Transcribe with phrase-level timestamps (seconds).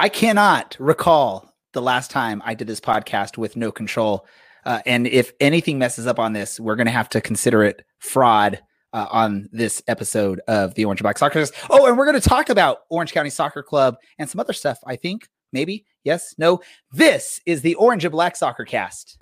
[0.00, 4.26] I cannot recall the last time I did this podcast with no control.
[4.64, 7.84] Uh, and if anything messes up on this, we're going to have to consider it
[7.98, 8.60] fraud
[8.92, 11.44] uh, on this episode of the Orange and Black Soccer.
[11.68, 14.78] Oh, and we're going to talk about Orange County Soccer Club and some other stuff.
[14.86, 16.60] I think maybe yes, no.
[16.92, 19.18] This is the Orange and Black Soccer Cast.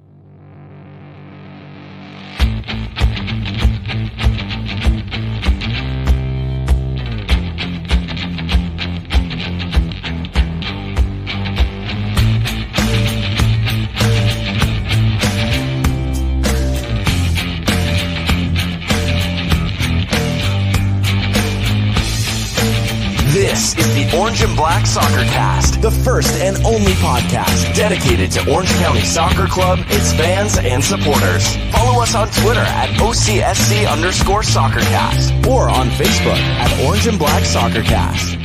[24.17, 29.47] Orange and Black Soccer Cast, the first and only podcast dedicated to Orange County Soccer
[29.47, 31.55] Club, its fans, and supporters.
[31.71, 37.45] Follow us on Twitter at OCSC underscore SoccerCast or on Facebook at Orange and Black
[37.45, 38.37] Soccer Cast.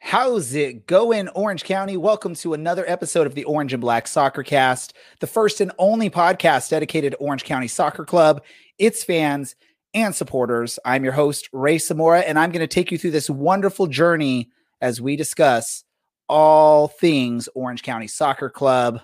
[0.00, 1.96] How's it going, Orange County?
[1.96, 6.10] Welcome to another episode of the Orange and Black Soccer Cast, the first and only
[6.10, 8.42] podcast dedicated to Orange County Soccer Club,
[8.76, 9.54] its fans,
[9.94, 10.78] and supporters.
[10.84, 14.50] I'm your host, Ray Samora, and I'm going to take you through this wonderful journey
[14.80, 15.84] as we discuss
[16.28, 19.00] all things Orange County Soccer Club.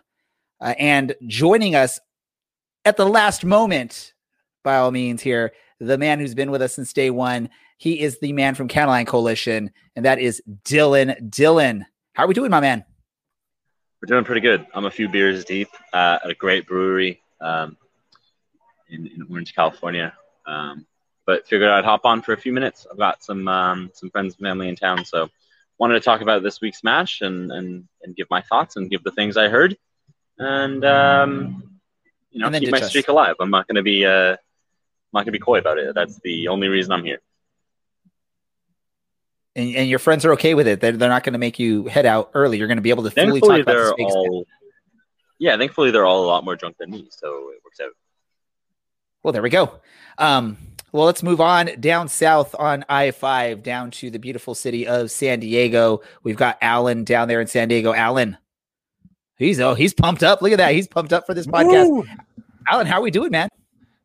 [0.60, 2.00] Uh, and joining us
[2.84, 4.14] at the last moment,
[4.62, 7.50] by all means, here, the man who's been with us since day one.
[7.78, 11.28] He is the man from County Line Coalition, and that is Dylan.
[11.28, 11.84] Dylan,
[12.14, 12.84] how are we doing, my man?
[14.00, 14.66] We're doing pretty good.
[14.74, 17.76] I'm a few beers deep uh, at a great brewery um,
[18.88, 20.14] in, in, Orange, California.
[20.46, 20.86] Um,
[21.26, 22.86] but figured I'd hop on for a few minutes.
[22.90, 25.28] I've got some um, some friends and family in town, so
[25.78, 29.02] wanted to talk about this week's match and and, and give my thoughts and give
[29.02, 29.76] the things I heard,
[30.38, 31.80] and um,
[32.30, 33.34] you know keep my streak alive.
[33.40, 34.38] I'm not going to be uh, I'm
[35.12, 35.94] not to be coy about it.
[35.94, 37.20] That's the only reason I'm here
[39.56, 40.80] and, and your friends are okay with it.
[40.80, 42.58] They're, they're not going to make you head out early.
[42.58, 44.46] You're going to be able to fully thankfully talk about they're all,
[45.38, 47.90] Yeah, thankfully they're all a lot more drunk than me, so it works out.
[49.26, 49.80] Well, there we go.
[50.18, 50.56] Um,
[50.92, 55.10] well, let's move on down south on I 5 down to the beautiful city of
[55.10, 56.02] San Diego.
[56.22, 57.92] We've got Alan down there in San Diego.
[57.92, 58.38] Alan,
[59.36, 60.42] he's oh, he's pumped up.
[60.42, 60.74] Look at that.
[60.74, 61.88] He's pumped up for this podcast.
[61.88, 62.06] Woo!
[62.70, 63.48] Alan, how are we doing, man?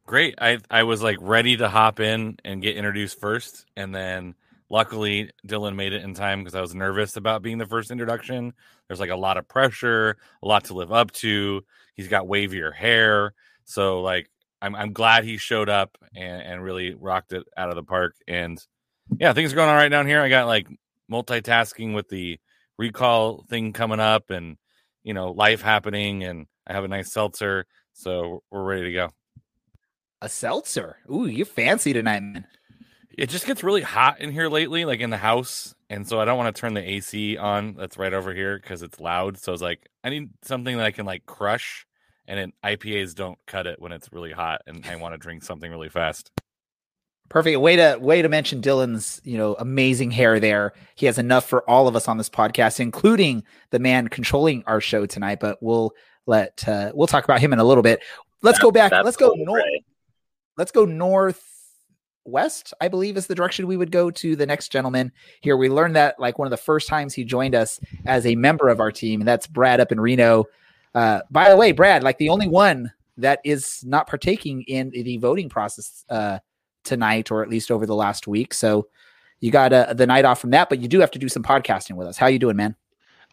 [0.07, 0.33] Great.
[0.41, 4.33] I I was like ready to hop in and get introduced first, and then
[4.71, 8.53] Luckily, Dylan made it in time because I was nervous about being the first introduction.
[8.87, 11.61] There's like a lot of pressure, a lot to live up to.
[11.93, 13.33] He's got wavier hair.
[13.65, 14.30] So like
[14.61, 18.15] I'm I'm glad he showed up and, and really rocked it out of the park.
[18.27, 18.63] And
[19.19, 20.21] yeah, things are going on right down here.
[20.21, 20.67] I got like
[21.11, 22.39] multitasking with the
[22.77, 24.57] recall thing coming up and
[25.03, 27.65] you know, life happening and I have a nice seltzer.
[27.93, 29.09] So we're ready to go.
[30.21, 30.97] A seltzer.
[31.11, 32.45] Ooh, you fancy tonight, man
[33.17, 35.75] it just gets really hot in here lately, like in the house.
[35.89, 38.81] And so I don't want to turn the AC on that's right over here because
[38.81, 39.37] it's loud.
[39.37, 41.85] So it's like, I need something that I can like crush.
[42.27, 45.43] And it, IPAs don't cut it when it's really hot and I want to drink
[45.43, 46.31] something really fast.
[47.29, 50.73] Perfect way to way to mention Dylan's you know amazing hair there.
[50.95, 54.81] He has enough for all of us on this podcast, including the man controlling our
[54.81, 55.39] show tonight.
[55.39, 55.93] But we'll
[56.25, 58.01] let uh, we'll talk about him in a little bit.
[58.41, 58.91] Let's that, go back.
[58.91, 59.63] Let's go north.
[60.57, 61.41] Let's go north
[62.25, 65.11] west, I believe is the direction we would go to the next gentleman
[65.41, 65.57] here.
[65.57, 68.69] We learned that like one of the first times he joined us as a member
[68.69, 70.45] of our team, and that's Brad up in Reno.
[70.93, 75.17] Uh, by the way, Brad, like the only one that is not partaking in the
[75.17, 76.39] voting process uh,
[76.83, 78.53] tonight, or at least over the last week.
[78.53, 78.87] So
[79.39, 81.43] you got uh, the night off from that, but you do have to do some
[81.43, 82.17] podcasting with us.
[82.17, 82.75] How you doing, man?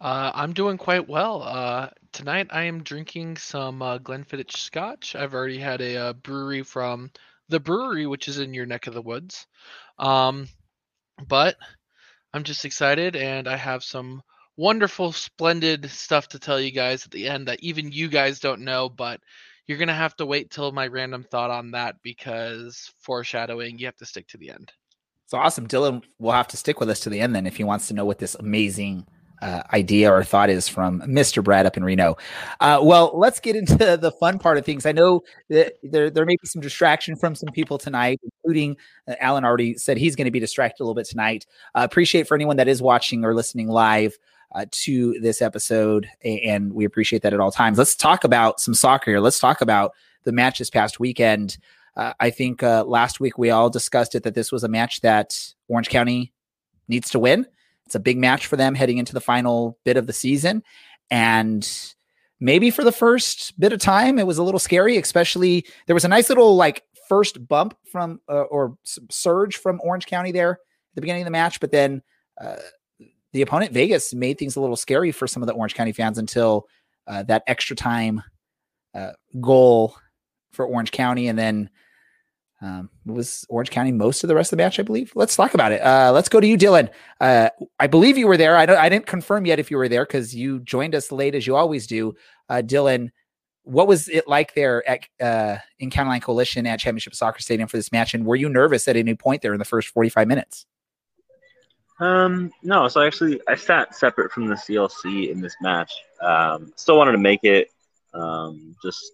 [0.00, 1.42] Uh, I'm doing quite well.
[1.42, 5.16] Uh, tonight I am drinking some uh, Glenfiddich Scotch.
[5.16, 7.10] I've already had a, uh, brewery from
[7.48, 9.46] the brewery, which is in your neck of the woods.
[9.98, 10.48] Um,
[11.26, 11.56] but
[12.32, 14.22] I'm just excited, and I have some
[14.58, 18.60] wonderful, splendid stuff to tell you guys at the end that even you guys don't
[18.60, 19.20] know, but
[19.66, 23.86] you're going to have to wait till my random thought on that because foreshadowing, you
[23.86, 24.72] have to stick to the end.
[25.24, 25.68] It's awesome.
[25.68, 27.94] Dylan will have to stick with us to the end then if he wants to
[27.94, 29.06] know what this amazing
[29.40, 31.44] uh, idea or thought is from Mr.
[31.44, 32.16] Brad up in Reno.
[32.60, 34.86] Uh, well, let's get into the fun part of things.
[34.86, 39.14] I know that there, there may be some distraction from some people tonight, including uh,
[39.20, 41.46] Alan already said he's going to be distracted a little bit tonight.
[41.74, 44.18] Uh, appreciate for anyone that is watching or listening live.
[44.54, 47.76] Uh, to this episode, and we appreciate that at all times.
[47.76, 49.20] Let's talk about some soccer here.
[49.20, 49.92] Let's talk about
[50.24, 51.58] the match this past weekend.
[51.94, 55.38] Uh, I think last week we all discussed it that this was a match that
[55.68, 56.32] Orange County
[56.88, 57.46] needs to win.
[57.84, 60.62] It's a big match for them heading into the final bit of the season.
[61.10, 61.68] And
[62.40, 66.04] maybe for the first bit of time, it was a little scary, especially there was
[66.04, 68.76] a nice little like first bump from uh, or
[69.10, 72.02] surge from Orange County there at the beginning of the match, but then
[72.40, 72.56] uh,
[73.32, 76.18] the opponent Vegas made things a little scary for some of the Orange County fans
[76.18, 76.66] until
[77.06, 78.22] uh, that extra time
[78.94, 79.96] uh, goal
[80.52, 81.70] for Orange County, and then
[82.60, 85.12] um, was Orange County most of the rest of the match, I believe.
[85.14, 85.80] Let's talk about it.
[85.80, 86.88] Uh, let's go to you, Dylan.
[87.20, 88.56] Uh, I believe you were there.
[88.56, 88.78] I don't.
[88.78, 91.54] I didn't confirm yet if you were there because you joined us late as you
[91.54, 92.14] always do.
[92.48, 93.10] Uh, Dylan,
[93.62, 97.68] what was it like there at uh, in County Line Coalition at Championship Soccer Stadium
[97.68, 98.14] for this match?
[98.14, 100.66] And were you nervous at any point there in the first forty-five minutes?
[102.00, 102.88] Um, no.
[102.88, 105.92] So actually, I sat separate from the CLC in this match.
[106.22, 107.68] Um, still wanted to make it.
[108.14, 109.12] Um, just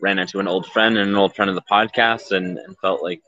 [0.00, 3.02] ran into an old friend and an old friend of the podcast and, and felt
[3.02, 3.22] like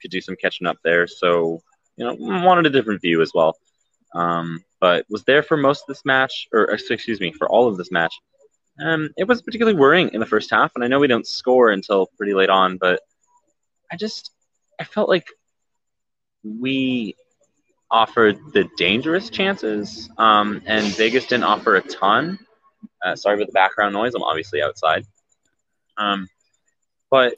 [0.00, 1.06] could do some catching up there.
[1.06, 1.62] So,
[1.96, 3.56] you know, wanted a different view as well.
[4.14, 7.76] Um, but was there for most of this match, or excuse me, for all of
[7.76, 8.14] this match.
[8.80, 11.70] Um, it was particularly worrying in the first half, and I know we don't score
[11.70, 13.00] until pretty late on, but
[13.90, 14.30] I just
[14.78, 15.26] I felt like
[16.44, 17.16] we
[17.90, 22.38] offered the dangerous chances, um, and Vegas didn't offer a ton.
[23.02, 24.14] Uh, sorry for the background noise.
[24.14, 25.06] I'm obviously outside.
[25.96, 26.28] Um,
[27.10, 27.36] but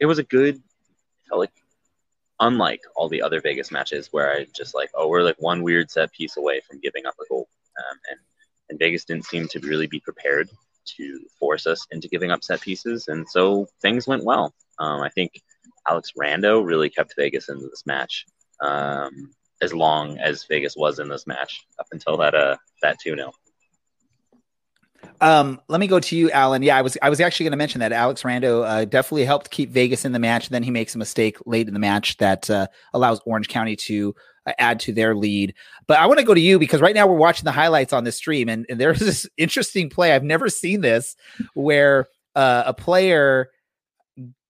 [0.00, 0.62] it was a good,
[1.30, 1.52] like
[2.40, 5.90] unlike all the other Vegas matches where I just like, oh, we're like one weird
[5.90, 7.48] set piece away from giving up a goal.
[7.78, 8.20] Um, and,
[8.68, 10.50] and Vegas didn't seem to really be prepared
[10.84, 13.08] to force us into giving up set pieces.
[13.08, 14.52] And so things went well.
[14.78, 15.40] Um, I think
[15.88, 18.26] Alex Rando really kept Vegas into this match
[18.60, 19.30] um,
[19.62, 23.32] as long as Vegas was in this match up until that uh, that 2 0.
[25.20, 26.62] Um, let me go to you, Alan.
[26.62, 29.50] Yeah, I was I was actually going to mention that Alex Rando uh, definitely helped
[29.50, 30.48] keep Vegas in the match.
[30.48, 34.14] Then he makes a mistake late in the match that uh, allows Orange County to
[34.46, 35.54] uh, add to their lead.
[35.86, 38.02] But I want to go to you because right now we're watching the highlights on
[38.02, 40.12] the stream, and, and there's this interesting play.
[40.12, 41.14] I've never seen this
[41.54, 43.50] where uh, a player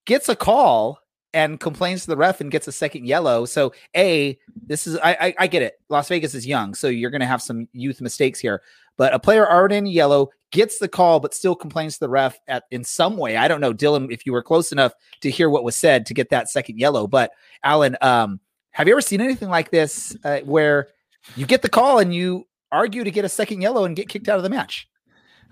[0.06, 1.01] gets a call
[1.34, 3.44] and complains to the ref and gets a second yellow.
[3.44, 5.80] So, a this is I I, I get it.
[5.88, 8.62] Las Vegas is young, so you're going to have some youth mistakes here.
[8.96, 12.38] But a player already in yellow gets the call, but still complains to the ref
[12.46, 13.36] at in some way.
[13.36, 14.92] I don't know, Dylan, if you were close enough
[15.22, 17.06] to hear what was said to get that second yellow.
[17.06, 17.32] But
[17.64, 18.38] Alan, um,
[18.70, 20.88] have you ever seen anything like this uh, where
[21.36, 24.28] you get the call and you argue to get a second yellow and get kicked
[24.28, 24.88] out of the match?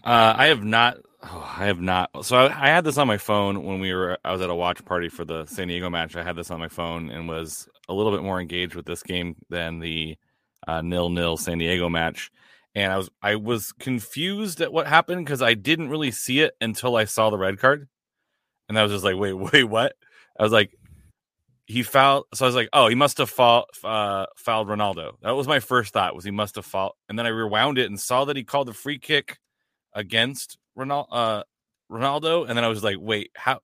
[0.04, 0.98] Uh, I have not.
[1.22, 2.24] Oh, I have not.
[2.24, 4.16] So I, I, had this on my phone when we were.
[4.24, 6.16] I was at a watch party for the San Diego match.
[6.16, 9.02] I had this on my phone and was a little bit more engaged with this
[9.02, 10.16] game than the
[10.66, 12.30] uh, nil nil San Diego match
[12.74, 16.54] and I was I was confused at what happened because I didn't really see it
[16.60, 17.88] until I saw the red card,
[18.68, 19.94] and I was just like, wait, wait, what?
[20.38, 20.72] I was like,
[21.66, 25.14] he fouled, so I was like, oh, he must have fouled uh, fouled Ronaldo.
[25.22, 27.86] That was my first thought was he must have fouled, and then I rewound it
[27.86, 29.38] and saw that he called the free kick
[29.94, 31.42] against Ronaldo, uh,
[31.90, 33.60] Ronaldo, and then I was like, wait, how?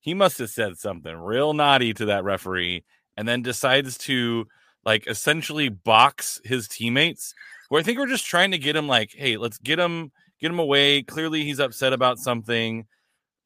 [0.00, 2.84] He must have said something real naughty to that referee,
[3.16, 4.46] and then decides to
[4.84, 7.34] like essentially box his teammates
[7.68, 10.50] where I think we're just trying to get him like, hey, let's get him get
[10.50, 11.02] him away.
[11.02, 12.86] Clearly he's upset about something.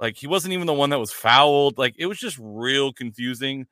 [0.00, 1.78] Like he wasn't even the one that was fouled.
[1.78, 3.66] Like it was just real confusing.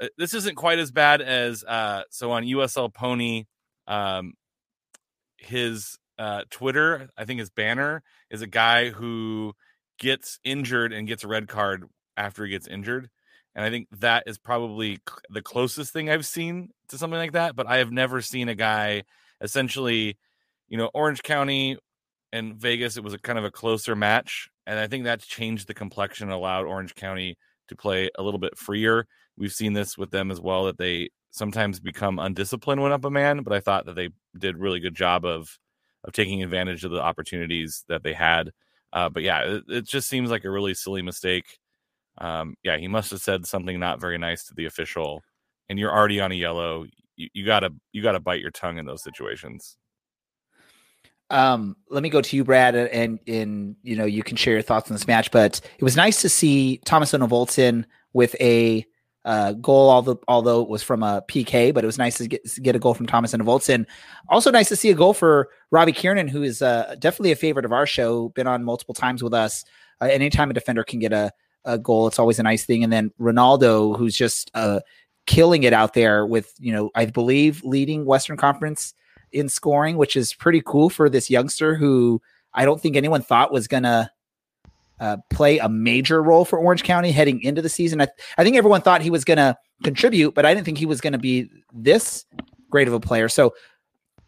[0.00, 3.46] Uh, this isn't quite as bad as uh so on USL Pony
[3.86, 4.34] um
[5.38, 9.54] his uh Twitter, I think his banner is a guy who
[9.98, 11.84] gets injured and gets a red card
[12.16, 13.10] after he gets injured.
[13.54, 17.56] And I think that is probably the closest thing I've seen to something like that.
[17.56, 19.02] But I have never seen a guy
[19.40, 20.16] essentially,
[20.68, 21.76] you know, Orange County
[22.32, 24.48] and Vegas, it was a kind of a closer match.
[24.66, 27.36] And I think that's changed the complexion, allowed Orange County
[27.68, 29.06] to play a little bit freer.
[29.36, 33.10] We've seen this with them as well, that they sometimes become undisciplined when up a
[33.10, 35.58] man, but I thought that they did really good job of
[36.04, 38.50] of taking advantage of the opportunities that they had.
[38.92, 41.58] Uh, but yeah, it, it, just seems like a really silly mistake.
[42.18, 45.22] Um, yeah, he must have said something not very nice to the official,
[45.68, 46.84] and you're already on a yellow
[47.16, 49.76] you, you gotta you gotta bite your tongue in those situations.
[51.30, 54.62] Um, let me go to you, Brad, and in you know you can share your
[54.62, 55.30] thoughts on this match.
[55.30, 58.84] But it was nice to see Thomas Enevoldsen with a
[59.24, 62.42] uh, goal, although although it was from a PK, but it was nice to get
[62.62, 63.86] get a goal from Thomas Enevoldsen.
[64.28, 67.64] Also, nice to see a goal for Robbie Kiernan, who is uh, definitely a favorite
[67.64, 69.64] of our show, been on multiple times with us.
[70.00, 71.30] Uh, anytime a defender can get a,
[71.64, 72.82] a goal, it's always a nice thing.
[72.82, 74.80] And then Ronaldo, who's just uh,
[75.26, 78.94] killing it out there with, you know, I believe leading Western Conference
[79.30, 82.20] in scoring, which is pretty cool for this youngster who
[82.52, 84.10] I don't think anyone thought was going to
[85.02, 88.00] uh, play a major role for Orange County heading into the season.
[88.00, 88.06] I,
[88.38, 91.00] I think everyone thought he was going to contribute, but I didn't think he was
[91.00, 92.24] going to be this
[92.70, 93.28] great of a player.
[93.28, 93.52] So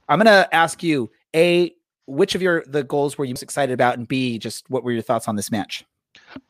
[0.08, 1.72] I'm going to ask you, A,
[2.06, 3.96] which of your the goals were you most excited about?
[3.96, 5.84] And B, just what were your thoughts on this match?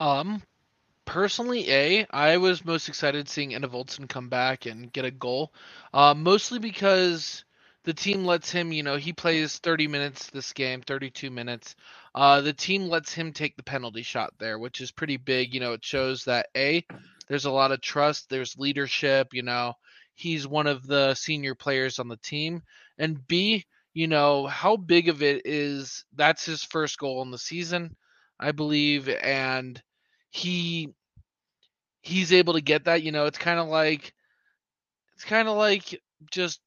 [0.01, 0.43] Um,
[1.05, 5.53] personally, A, I was most excited seeing Enevoldsen come back and get a goal,
[5.93, 7.45] uh, mostly because
[7.85, 11.77] the team lets him, you know, he plays 30 minutes this game, 32 minutes.
[12.15, 15.55] Uh, the team lets him take the penalty shot there, which is pretty big.
[15.55, 16.85] You know, it shows that A,
[17.29, 19.75] there's a lot of trust, there's leadership, you know,
[20.15, 22.63] he's one of the senior players on the team.
[22.99, 27.39] And B, you know, how big of it is that's his first goal in the
[27.39, 27.97] season,
[28.41, 29.81] I believe, and
[30.31, 30.95] he
[32.03, 34.13] he's able to get that, you know, it's kind of like
[35.15, 36.01] it's kind of like
[36.31, 36.61] just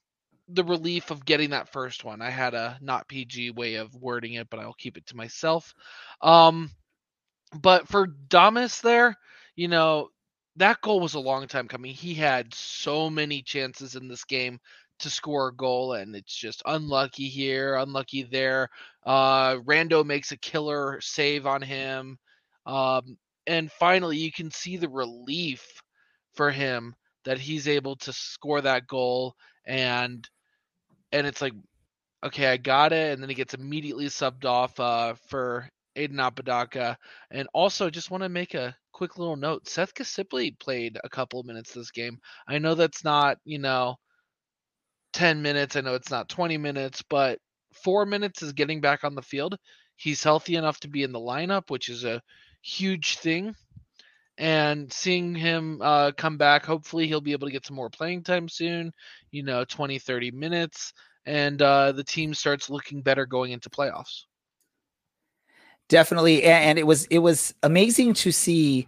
[0.49, 2.21] the relief of getting that first one.
[2.21, 5.73] I had a not PG way of wording it, but I'll keep it to myself.
[6.21, 6.71] Um
[7.61, 9.15] but for Damus there,
[9.55, 10.09] you know,
[10.57, 11.93] that goal was a long time coming.
[11.93, 14.59] He had so many chances in this game
[14.99, 18.69] to score a goal, and it's just unlucky here, unlucky there.
[19.05, 22.17] Uh, Rando makes a killer save on him.
[22.65, 25.81] Um, and finally, you can see the relief
[26.33, 29.35] for him that he's able to score that goal
[29.65, 30.27] and
[31.11, 31.53] and it's like
[32.23, 36.97] okay i got it and then he gets immediately subbed off uh, for Aiden Apodaca.
[37.31, 39.67] And also, just want to make a quick little note.
[39.67, 42.19] Seth Casiple played a couple of minutes this game.
[42.47, 43.97] I know that's not, you know,
[45.13, 45.75] 10 minutes.
[45.75, 47.39] I know it's not 20 minutes, but
[47.73, 49.57] four minutes is getting back on the field.
[49.95, 52.21] He's healthy enough to be in the lineup, which is a
[52.61, 53.55] huge thing.
[54.37, 58.23] And seeing him uh, come back, hopefully he'll be able to get some more playing
[58.23, 58.91] time soon,
[59.37, 60.93] you know, 20, 30 minutes.
[61.25, 64.23] And uh, the team starts looking better going into playoffs.
[65.89, 68.87] Definitely, and it was it was amazing to see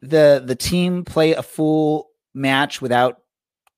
[0.00, 3.20] the the team play a full match without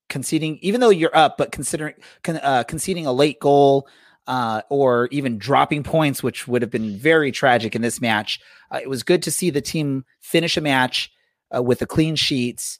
[0.07, 1.95] conceding, even though you're up, but considering
[2.25, 3.85] uh, conceding a late goal
[4.27, 8.39] uh, or even dropping points, which would have been very tragic in this match.
[8.73, 11.11] Uh, it was good to see the team finish a match
[11.53, 12.79] uh, with the clean sheets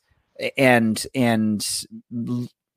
[0.58, 1.86] and and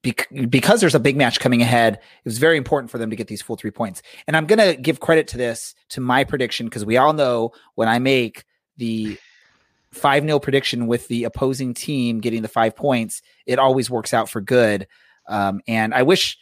[0.05, 3.27] because there's a big match coming ahead, it was very important for them to get
[3.27, 4.03] these full three points.
[4.27, 7.53] And I'm going to give credit to this to my prediction because we all know
[7.75, 8.45] when I make
[8.77, 9.17] the
[9.93, 14.29] 5 0 prediction with the opposing team getting the five points, it always works out
[14.29, 14.87] for good.
[15.27, 16.37] Um, and I wish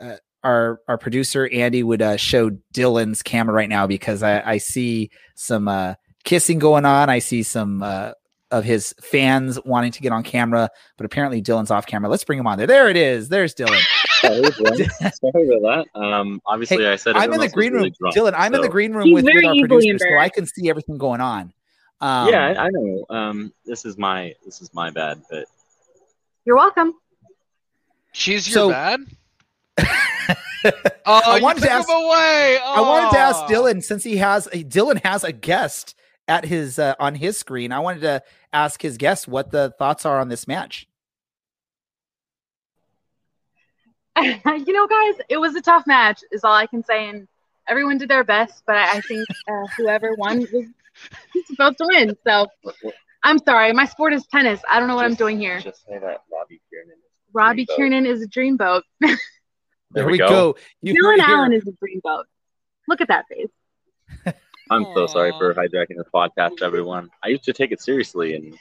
[0.00, 4.58] uh, our our producer Andy would uh, show Dylan's camera right now because I, I
[4.58, 7.10] see some uh, kissing going on.
[7.10, 8.12] I see some uh,
[8.52, 12.08] of his fans wanting to get on camera, but apparently Dylan's off camera.
[12.08, 12.66] Let's bring him on there.
[12.66, 13.28] There it is.
[13.28, 13.80] There's Dylan.
[14.22, 15.98] Sorry about that.
[15.98, 17.82] Um, obviously, hey, I said I'm in the green room.
[17.82, 18.56] Really drunk, Dylan, I'm so.
[18.56, 21.52] in the green room with, with our producer, so I can see everything going on.
[22.00, 23.06] Um, yeah, I, I know.
[23.10, 25.46] Um, this is my this is my bad, but
[26.44, 26.94] you're welcome.
[28.12, 29.00] She's your so, bad.
[31.06, 31.88] oh, I wanted to ask.
[31.88, 32.58] Away.
[32.62, 32.74] Oh.
[32.76, 35.94] I wanted to ask Dylan since he has Dylan has a guest
[36.28, 37.72] at his uh, on his screen.
[37.72, 40.86] I wanted to ask his guests what the thoughts are on this match.
[44.20, 46.22] you know, guys, it was a tough match.
[46.32, 47.26] Is all I can say, and
[47.68, 48.62] everyone did their best.
[48.66, 50.66] But I, I think uh, whoever won was
[51.46, 52.16] supposed to win.
[52.26, 52.46] So
[53.24, 54.60] I'm sorry, my sport is tennis.
[54.70, 55.60] I don't know what just, I'm doing here.
[55.60, 56.96] Just say that Robbie Kiernan.
[57.32, 58.82] Robbie Kiernan is a dreamboat.
[59.00, 59.16] there,
[59.92, 60.28] there we go.
[60.28, 60.56] go.
[60.82, 62.24] You Dylan Allen is a dreamboat.
[62.88, 63.48] Look at that face.
[64.70, 64.94] I'm Aww.
[64.94, 67.10] so sorry for hijacking this podcast, everyone.
[67.22, 68.56] I used to take it seriously, and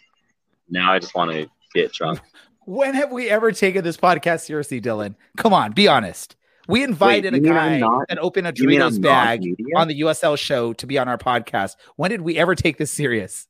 [0.70, 2.20] now I just want to get drunk.
[2.66, 5.16] When have we ever taken this podcast seriously, Dylan?
[5.36, 6.36] Come on, be honest.
[6.68, 9.44] We invited Wait, a guy not, and opened a Doritos bag
[9.76, 11.76] on the USL show to be on our podcast.
[11.96, 13.48] When did we ever take this serious?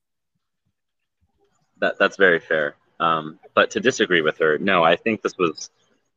[1.81, 2.75] That that's very fair.
[3.01, 5.69] Um, but to disagree with her, no, I think this was,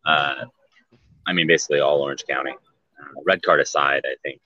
[0.06, 0.44] uh,
[1.26, 2.52] I mean, basically all Orange County.
[2.52, 4.40] Uh, red card aside, I think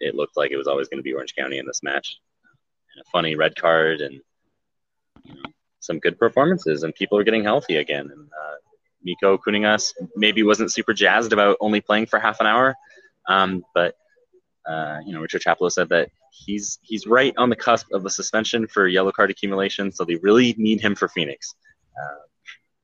[0.00, 2.18] it looked like it was always going to be Orange County in this match.
[2.94, 4.20] And a funny red card and
[5.24, 5.50] you know,
[5.80, 8.10] some good performances, and people are getting healthy again.
[8.12, 8.54] And uh,
[9.02, 12.74] Mikko Kuningas maybe wasn't super jazzed about only playing for half an hour,
[13.28, 13.96] um, but
[14.66, 18.10] uh, you know Richard Chaplow said that he's he's right on the cusp of a
[18.10, 21.54] suspension for yellow card accumulation, so they really need him for Phoenix.
[21.96, 22.22] Uh,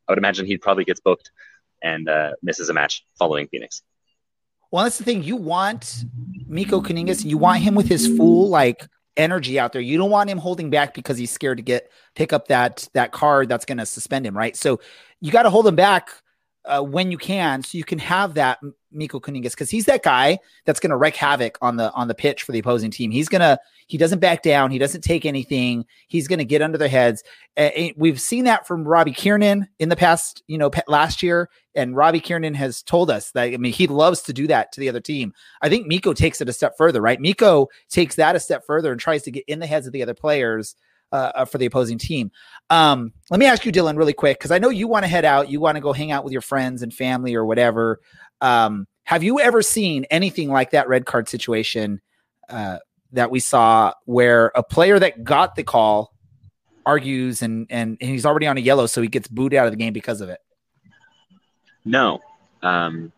[0.09, 1.30] I would imagine he probably gets booked
[1.83, 3.83] and uh, misses a match following Phoenix.
[4.75, 5.23] Well, that's the thing.
[5.23, 6.04] You want
[6.49, 9.81] Mikko Kuningas, you want him with his full like energy out there.
[9.81, 13.12] You don't want him holding back because he's scared to get pick up that that
[13.12, 14.57] card that's going to suspend him, right?
[14.57, 14.81] So
[15.21, 16.11] you got to hold him back
[16.66, 18.59] uh, when you can, so you can have that
[18.90, 22.14] Mikko Kuningas because he's that guy that's going to wreak havoc on the on the
[22.14, 23.11] pitch for the opposing team.
[23.11, 24.71] He's gonna he doesn't back down.
[24.71, 25.85] He doesn't take anything.
[26.09, 27.23] He's going to get under their heads.
[27.56, 31.97] Uh, we've seen that from Robbie Kiernan in the past, you know, last year, and
[31.97, 33.52] Robbie Kiernan has told us that.
[33.52, 35.35] I mean, he loves to do that to the other team.
[35.61, 37.21] I think Mikko takes it a step further, right?
[37.21, 40.02] Mikko takes that a step further and tries to get in the heads of the
[40.02, 40.76] other players.
[41.14, 42.30] Uh, uh for the opposing team.
[42.71, 45.25] Um, let me ask you, Dylan, really quick, because I know you want to head
[45.25, 48.00] out, you want to go hang out with your friends and family or whatever.
[48.40, 52.00] Um, have you ever seen anything like that red card situation
[52.49, 52.78] uh,
[53.12, 56.14] that we saw where a player that got the call
[56.87, 59.73] argues and, and and he's already on a yellow, so he gets booed out of
[59.73, 60.40] the game because of it?
[61.85, 62.21] No,
[62.62, 63.12] um,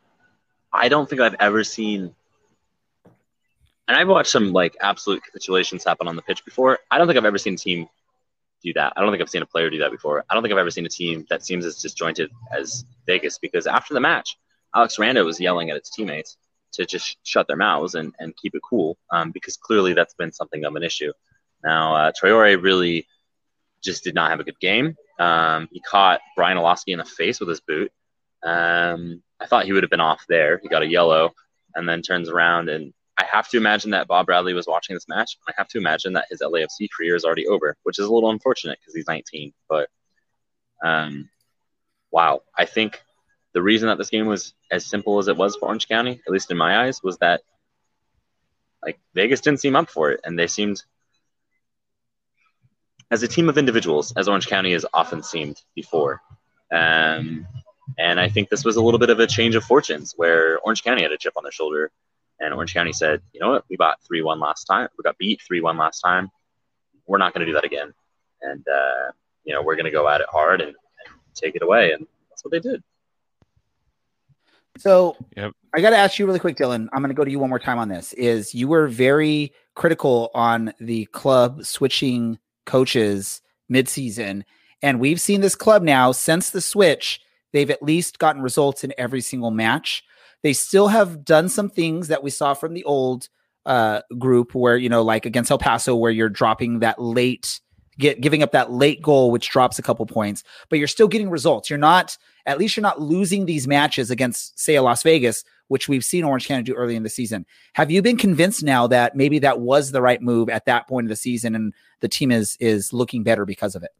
[0.72, 2.15] I don't think I've ever seen.
[3.88, 6.78] And I've watched some like absolute capitulations happen on the pitch before.
[6.90, 7.88] I don't think I've ever seen a team
[8.62, 8.92] do that.
[8.96, 10.24] I don't think I've seen a player do that before.
[10.28, 13.66] I don't think I've ever seen a team that seems as disjointed as Vegas because
[13.66, 14.36] after the match,
[14.74, 16.36] Alex Rando was yelling at its teammates
[16.72, 20.32] to just shut their mouths and, and keep it cool um, because clearly that's been
[20.32, 21.12] something of an issue.
[21.64, 23.06] Now, uh, Traore really
[23.82, 24.96] just did not have a good game.
[25.18, 27.90] Um, he caught Brian Iloski in the face with his boot.
[28.42, 30.58] Um, I thought he would have been off there.
[30.62, 31.34] He got a yellow
[31.74, 32.68] and then turns around.
[32.68, 35.38] And I have to imagine that Bob Bradley was watching this match.
[35.48, 38.30] I have to imagine that his LAFC career is already over, which is a little
[38.30, 39.52] unfortunate because he's 19.
[39.68, 39.88] But
[40.84, 41.30] um,
[42.10, 43.00] wow, I think
[43.54, 46.32] the reason that this game was as simple as it was for Orange County, at
[46.32, 47.40] least in my eyes, was that
[48.82, 50.82] like Vegas didn't seem up for it, and they seemed
[53.10, 56.20] as a team of individuals, as Orange County has often seemed before.
[56.72, 57.46] Um,
[57.98, 60.82] and I think this was a little bit of a change of fortunes where Orange
[60.82, 61.90] County had a chip on their shoulder,
[62.40, 63.64] and Orange County said, "You know what?
[63.68, 64.88] We bought three one last time.
[64.98, 66.30] We got beat three one last time.
[67.06, 67.92] We're not going to do that again,
[68.42, 69.12] and uh,
[69.44, 72.06] you know we're going to go at it hard and, and take it away." And
[72.30, 72.82] that's what they did.
[74.78, 75.52] So yep.
[75.74, 76.88] I got to ask you really quick, Dylan.
[76.92, 78.12] I'm going to go to you one more time on this.
[78.14, 83.40] Is you were very critical on the club switching coaches
[83.72, 84.44] midseason,
[84.82, 87.20] and we've seen this club now since the switch.
[87.52, 90.04] They've at least gotten results in every single match.
[90.42, 93.28] They still have done some things that we saw from the old
[93.64, 97.60] uh, group, where you know, like against El Paso, where you're dropping that late
[97.98, 101.30] get giving up that late goal, which drops a couple points, but you're still getting
[101.30, 101.70] results.
[101.70, 105.88] You're not, at least you're not losing these matches against, say, a Las Vegas, which
[105.88, 107.46] we've seen Orange County do early in the season.
[107.74, 111.06] Have you been convinced now that maybe that was the right move at that point
[111.06, 113.90] of the season and the team is is looking better because of it?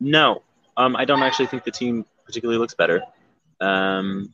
[0.00, 0.42] No,
[0.76, 3.02] um, I don't actually think the team particularly looks better.
[3.60, 4.32] Um,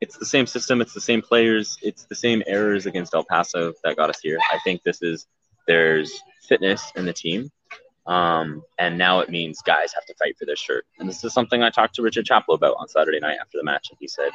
[0.00, 3.72] it's the same system, it's the same players, it's the same errors against El Paso
[3.84, 4.38] that got us here.
[4.52, 5.26] I think this is
[5.66, 7.50] there's fitness in the team.
[8.06, 10.86] Um, and now it means guys have to fight for their shirt.
[10.98, 13.64] And this is something I talked to Richard Chaplow about on Saturday night after the
[13.64, 13.88] match.
[13.90, 14.30] And he said,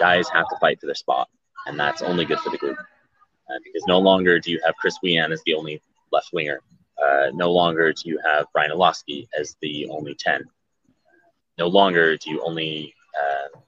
[0.00, 1.28] guys have to fight for their spot.
[1.66, 2.76] And that's only good for the group.
[2.78, 6.60] Uh, because no longer do you have Chris Wehan as the only left winger.
[7.00, 10.44] Uh, no longer do you have Brian Iloski as the only 10.
[11.58, 13.58] No longer do you only uh,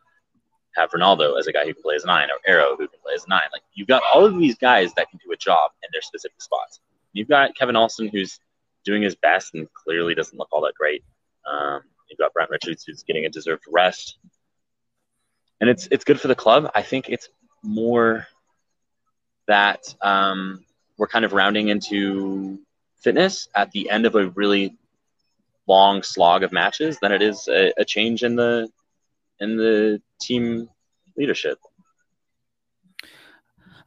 [0.76, 3.00] have Ronaldo as a guy who can play as a nine or Arrow who can
[3.02, 3.48] play as a nine.
[3.52, 6.40] Like you've got all of these guys that can do a job in their specific
[6.40, 6.80] spots.
[7.12, 8.38] You've got Kevin Olson, who's
[8.84, 11.02] doing his best and clearly doesn't look all that great.
[11.50, 14.18] Um, you've got Brent Richards, who's getting a deserved rest,
[15.60, 16.70] and it's it's good for the club.
[16.74, 17.28] I think it's
[17.62, 18.26] more
[19.46, 20.64] that um,
[20.98, 22.58] we're kind of rounding into
[22.98, 24.76] fitness at the end of a really
[25.68, 28.68] long slog of matches than it is a, a change in the
[29.40, 30.68] in the team
[31.16, 31.58] leadership.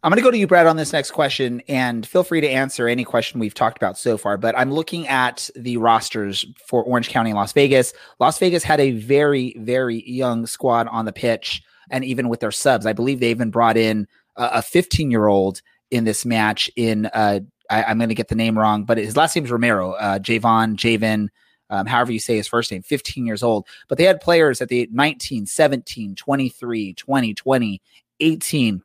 [0.01, 2.47] I'm going to go to you, Brad, on this next question, and feel free to
[2.47, 4.37] answer any question we've talked about so far.
[4.37, 7.91] But I'm looking at the rosters for Orange County and Las Vegas.
[8.17, 12.51] Las Vegas had a very, very young squad on the pitch, and even with their
[12.51, 14.07] subs, I believe they even brought in
[14.37, 16.71] a 15 year old in this match.
[16.77, 19.51] In uh, I, am going to get the name wrong, but his last name is
[19.51, 21.27] Romero, uh, Javon, Javen.
[21.69, 23.67] Um, however you say his first name, 15 years old.
[23.87, 27.81] But they had players at the 19, 17, 23, 20, 20,
[28.21, 28.83] 18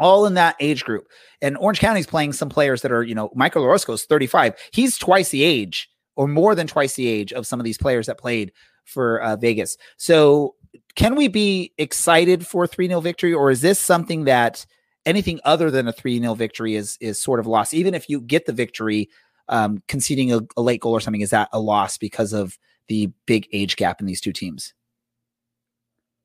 [0.00, 1.08] all in that age group.
[1.42, 4.54] And Orange County's playing some players that are, you know, Michael Orozco's 35.
[4.72, 8.06] He's twice the age or more than twice the age of some of these players
[8.06, 8.50] that played
[8.84, 9.76] for uh, Vegas.
[9.98, 10.56] So
[10.96, 14.64] can we be excited for 3 0 victory or is this something that
[15.06, 17.74] anything other than a 3 0 victory is is sort of lost?
[17.74, 19.10] Even if you get the victory,
[19.50, 22.58] um, conceding a, a late goal or something, is that a loss because of
[22.88, 24.72] the big age gap in these two teams?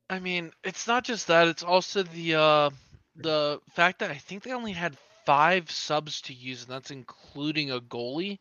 [0.08, 2.70] I mean, it's not just that, it's also the uh
[3.16, 7.70] the fact that I think they only had five subs to use, and that's including
[7.70, 8.38] a goalie.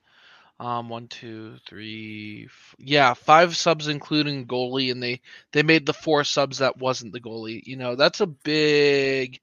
[0.58, 5.22] Um, one, two, three, f- yeah, five subs including goalie, and they
[5.52, 7.62] they made the four subs that wasn't the goalie.
[7.66, 9.42] You know, that's a big,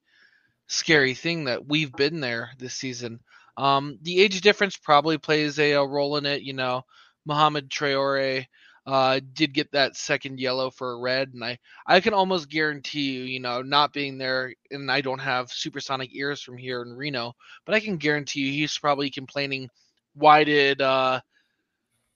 [0.69, 3.21] scary thing that we've been there this season.
[3.57, 6.43] Um, the age difference probably plays a, a role in it.
[6.43, 6.83] You know,
[7.27, 8.47] Mohamed Traore
[8.87, 13.13] uh, did get that second yellow for a red, and I I can almost guarantee
[13.13, 16.93] you, you know, not being there, and I don't have supersonic ears from here in
[16.93, 17.35] Reno,
[17.65, 19.69] but I can guarantee you he's probably complaining
[20.15, 21.21] why did uh,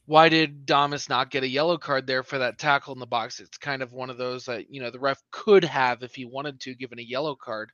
[0.06, 3.40] why did Damus not get a yellow card there for that tackle in the box?
[3.40, 6.24] It's kind of one of those that you know the ref could have if he
[6.24, 7.72] wanted to given a yellow card.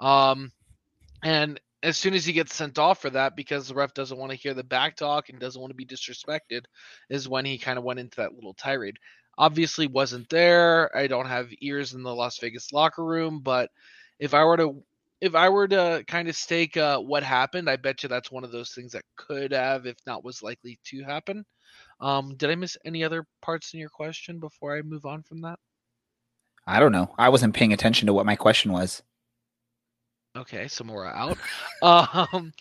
[0.00, 0.52] Um,
[1.22, 4.32] and as soon as he gets sent off for that because the ref doesn't want
[4.32, 6.64] to hear the back talk and doesn't want to be disrespected
[7.08, 8.96] is when he kind of went into that little tirade.
[9.36, 10.94] Obviously wasn't there.
[10.96, 13.70] I don't have ears in the las vegas locker room but
[14.18, 14.82] if i were to
[15.20, 18.44] if i were to kind of stake uh, what happened i bet you that's one
[18.44, 21.44] of those things that could have if not was likely to happen.
[22.00, 25.42] Um, did i miss any other parts in your question before i move on from
[25.42, 25.58] that?
[26.66, 27.14] I don't know.
[27.16, 29.02] I wasn't paying attention to what my question was
[30.36, 31.38] Okay, Samora out.
[32.32, 32.52] um,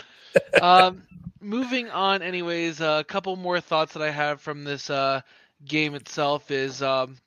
[0.61, 1.03] um,
[1.41, 5.21] moving on, anyways, a couple more thoughts that I have from this uh,
[5.65, 7.17] game itself is um,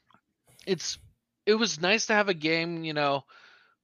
[0.67, 0.99] it's
[1.47, 3.25] it was nice to have a game, you know,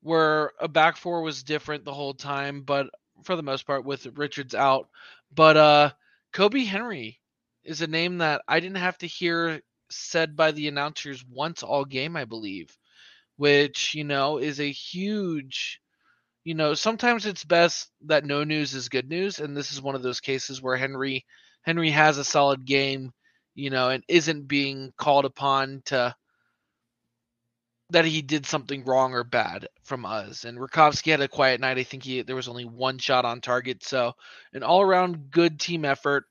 [0.02, 2.88] where a back four was different the whole time, but
[3.24, 4.88] for the most part with Richards out.
[5.34, 5.90] But uh,
[6.32, 7.20] Kobi Henry
[7.64, 11.84] is a name that I didn't have to hear said by the announcers once all
[11.84, 12.76] game, I believe,
[13.36, 15.80] which you know is a huge
[16.46, 19.96] you know, sometimes it's best that no news is good news, and this is one
[19.96, 21.26] of those cases where Henry
[21.62, 23.10] Henry has a solid game,
[23.56, 26.14] you know, and isn't being called upon to
[27.90, 30.44] that he did something wrong or bad from us.
[30.44, 31.78] And Rakovsky had a quiet night.
[31.78, 34.12] I think he there was only one shot on target, so
[34.52, 36.26] an all around good team effort.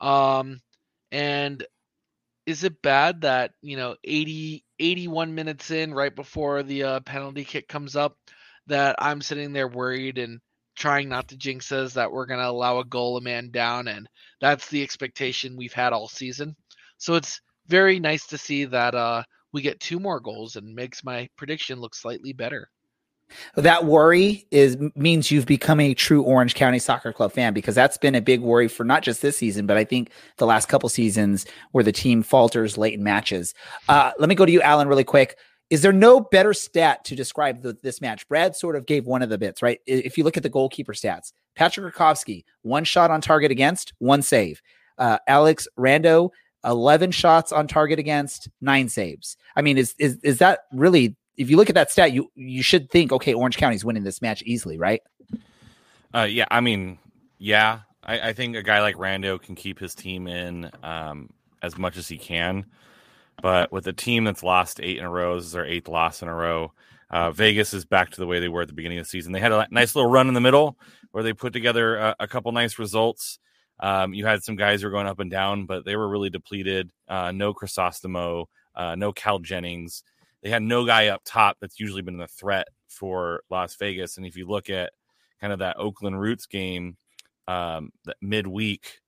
[0.00, 0.62] Um,
[1.12, 1.62] and
[2.46, 7.44] is it bad that you know 80 81 minutes in right before the uh, penalty
[7.44, 8.16] kick comes up
[8.70, 10.40] that I'm sitting there worried and
[10.76, 13.86] trying not to jinx us that we're going to allow a goal a man down.
[13.88, 14.08] And
[14.40, 16.56] that's the expectation we've had all season.
[16.96, 21.04] So it's very nice to see that uh, we get two more goals and makes
[21.04, 22.68] my prediction look slightly better.
[23.54, 27.96] That worry is means you've become a true Orange County Soccer Club fan because that's
[27.96, 30.88] been a big worry for not just this season, but I think the last couple
[30.88, 33.54] seasons where the team falters late in matches.
[33.88, 35.36] Uh, let me go to you, Alan, really quick.
[35.70, 38.28] Is there no better stat to describe the, this match?
[38.28, 39.78] Brad sort of gave one of the bits, right?
[39.86, 44.22] If you look at the goalkeeper stats, Patrick Rakovsky, one shot on target against, one
[44.22, 44.60] save.
[44.98, 46.30] Uh, Alex Rando,
[46.64, 49.36] 11 shots on target against, nine saves.
[49.54, 52.64] I mean, is, is, is that really, if you look at that stat, you, you
[52.64, 55.02] should think, okay, Orange County's winning this match easily, right?
[56.12, 56.46] Uh, yeah.
[56.50, 56.98] I mean,
[57.38, 61.30] yeah, I, I think a guy like Rando can keep his team in um,
[61.62, 62.66] as much as he can.
[63.40, 66.22] But with a team that's lost eight in a row, this is their eighth loss
[66.22, 66.72] in a row.
[67.10, 69.32] Uh, Vegas is back to the way they were at the beginning of the season.
[69.32, 70.78] They had a nice little run in the middle
[71.10, 73.38] where they put together a, a couple nice results.
[73.80, 76.30] Um, you had some guys who were going up and down, but they were really
[76.30, 76.90] depleted.
[77.08, 80.04] Uh, no Crisostomo, uh, no Cal Jennings.
[80.42, 84.16] They had no guy up top that's usually been the threat for Las Vegas.
[84.16, 84.92] And if you look at
[85.40, 86.96] kind of that Oakland Roots game
[87.48, 89.00] um, that midweek,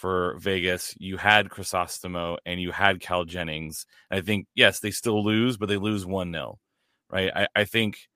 [0.00, 3.84] for Vegas, you had Crisostomo and you had Cal Jennings.
[4.10, 6.58] I think, yes, they still lose, but they lose 1 0,
[7.10, 7.30] right?
[7.34, 8.08] I, I think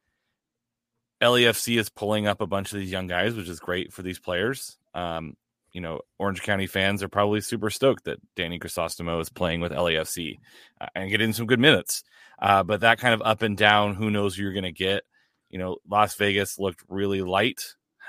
[1.23, 4.19] LAFC is pulling up a bunch of these young guys, which is great for these
[4.19, 4.79] players.
[4.95, 5.37] Um,
[5.73, 9.73] you know, Orange County fans are probably super stoked that Danny Crisostomo is playing with
[9.73, 10.39] LAFC
[10.81, 12.03] uh, and getting some good minutes.
[12.41, 15.03] Uh, but that kind of up and down, who knows who you're going to get.
[15.51, 17.75] You know, Las Vegas looked really light.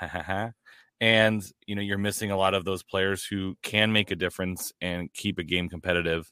[1.00, 4.72] and you know you're missing a lot of those players who can make a difference
[4.80, 6.30] and keep a game competitive.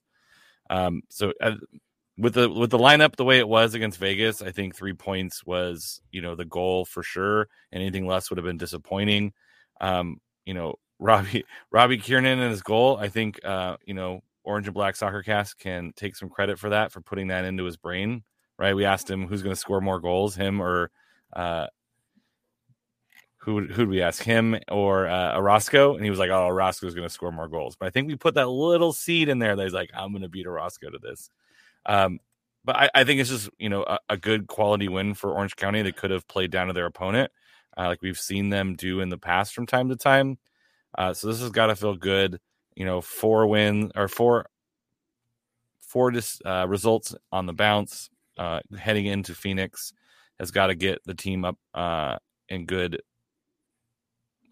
[0.71, 1.57] Um, so uh,
[2.17, 5.45] with the with the lineup the way it was against Vegas, I think three points
[5.45, 7.49] was you know the goal for sure.
[7.73, 9.33] Anything less would have been disappointing.
[9.81, 12.97] Um, you know Robbie Robbie Kiernan and his goal.
[12.97, 16.71] I think uh, you know Orange and Black Soccer Cast can take some credit for
[16.71, 18.23] that for putting that into his brain.
[18.59, 18.77] Right?
[18.77, 20.91] We asked him who's going to score more goals, him or
[21.35, 21.67] uh,
[23.45, 25.95] who who'd we ask him or uh, Orozco?
[25.95, 28.17] And he was like, "Oh, Orozco's going to score more goals." But I think we
[28.17, 30.99] put that little seed in there that he's like, "I'm going to beat Orozco to
[30.99, 31.29] this."
[31.87, 32.21] Um,
[32.65, 35.57] but I, I, think it's just you know a, a, good quality win for Orange
[35.57, 35.83] County.
[35.83, 37.31] They could have played down to their opponent,
[37.77, 40.39] uh, like we've seen them do in the past from time to time.
[40.97, 42.41] Uh, so this has got to feel good.
[42.75, 44.47] You know, four win or four
[45.81, 49.93] four dis, uh, results on the bounce uh, heading into Phoenix
[50.39, 52.17] has got to get the team up uh,
[52.49, 53.03] in good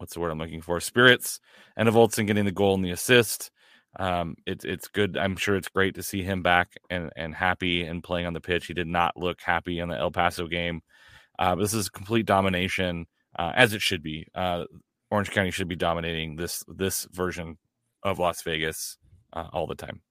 [0.03, 0.81] what's the word I'm looking for?
[0.81, 1.39] Spirits.
[1.77, 3.51] And of Voltson getting the goal and the assist.
[3.97, 5.15] Um, it's it's good.
[5.15, 8.41] I'm sure it's great to see him back and and happy and playing on the
[8.41, 8.65] pitch.
[8.65, 10.81] He did not look happy in the El Paso game.
[11.39, 13.05] Uh, this is complete domination,
[13.39, 14.27] uh, as it should be.
[14.35, 14.65] Uh,
[15.09, 17.57] Orange County should be dominating this this version
[18.03, 18.97] of Las Vegas
[19.31, 20.01] uh, all the time.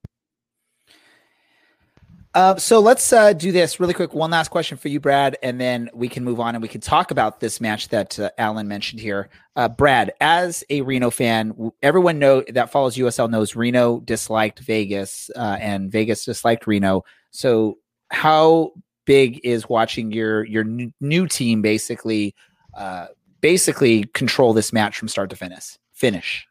[2.35, 4.15] Uh, so let's uh, do this really quick.
[4.15, 6.81] One last question for you, Brad, and then we can move on and we can
[6.81, 9.29] talk about this match that uh, Alan mentioned here.
[9.55, 15.31] Uh, Brad, as a Reno fan, everyone know that follows USL knows Reno disliked Vegas
[15.37, 17.05] uh, and Vegas disliked Reno.
[17.33, 17.79] So
[18.11, 18.73] how
[19.05, 22.35] big is watching your your new team basically
[22.75, 23.09] uh,
[23.43, 25.79] basically control this match from start to finish?
[25.93, 26.47] Finish.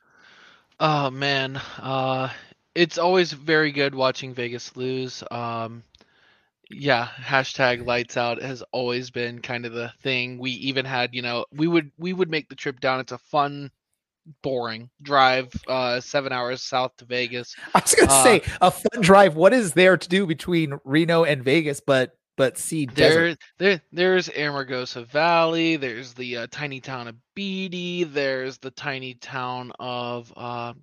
[0.79, 1.59] Oh man,
[2.75, 5.23] it's always very good watching Vegas lose.
[5.31, 5.83] Um,
[6.69, 10.37] yeah, hashtag lights out has always been kind of the thing.
[10.37, 12.99] We even had, you know, we would we would make the trip down.
[12.99, 13.71] It's a fun,
[14.41, 17.55] boring drive, uh, seven hours south to Vegas.
[17.75, 19.35] I was gonna uh, say a fun drive.
[19.35, 21.81] What is there to do between Reno and Vegas?
[21.85, 25.75] But but see, there, there, there's Amargosa Valley.
[25.75, 28.05] There's the uh, tiny town of Beatty.
[28.05, 30.73] There's the tiny town of uh,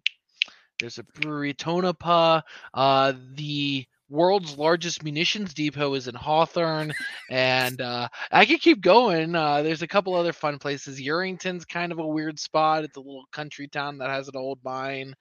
[0.81, 2.43] there's a brewery, Tonopah.
[2.73, 6.93] Uh, the world's largest munitions depot is in Hawthorne,
[7.31, 9.35] and uh, I could keep going.
[9.35, 11.01] Uh, there's a couple other fun places.
[11.01, 12.85] Yerington's kind of a weird spot.
[12.85, 15.14] It's a little country town that has an old mine.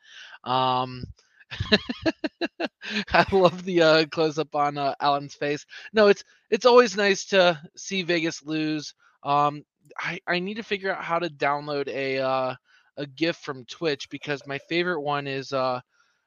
[0.43, 1.04] Um,
[3.13, 5.65] I love the uh, close up on uh, Alan's face.
[5.93, 8.93] No, it's it's always nice to see Vegas lose.
[9.24, 9.63] Um,
[9.98, 12.56] I I need to figure out how to download a uh,
[12.97, 15.79] a gift from Twitch because my favorite one is uh,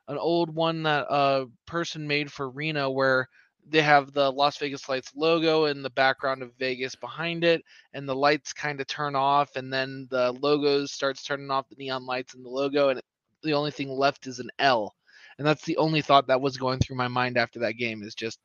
[0.09, 3.29] an old one that a person made for Reno where
[3.69, 8.09] they have the Las Vegas Lights logo in the background of Vegas behind it, and
[8.09, 12.07] the lights kind of turn off, and then the logo starts turning off the neon
[12.07, 13.01] lights and the logo, and
[13.43, 14.95] the only thing left is an L,
[15.39, 18.15] and that's the only thought that was going through my mind after that game is
[18.15, 18.41] just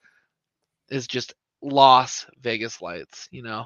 [0.90, 3.66] is just Las Vegas Lights, you know,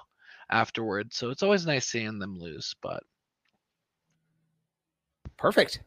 [0.50, 1.18] afterwards.
[1.18, 3.04] So it's always nice seeing them lose, but
[5.40, 5.82] Perfect.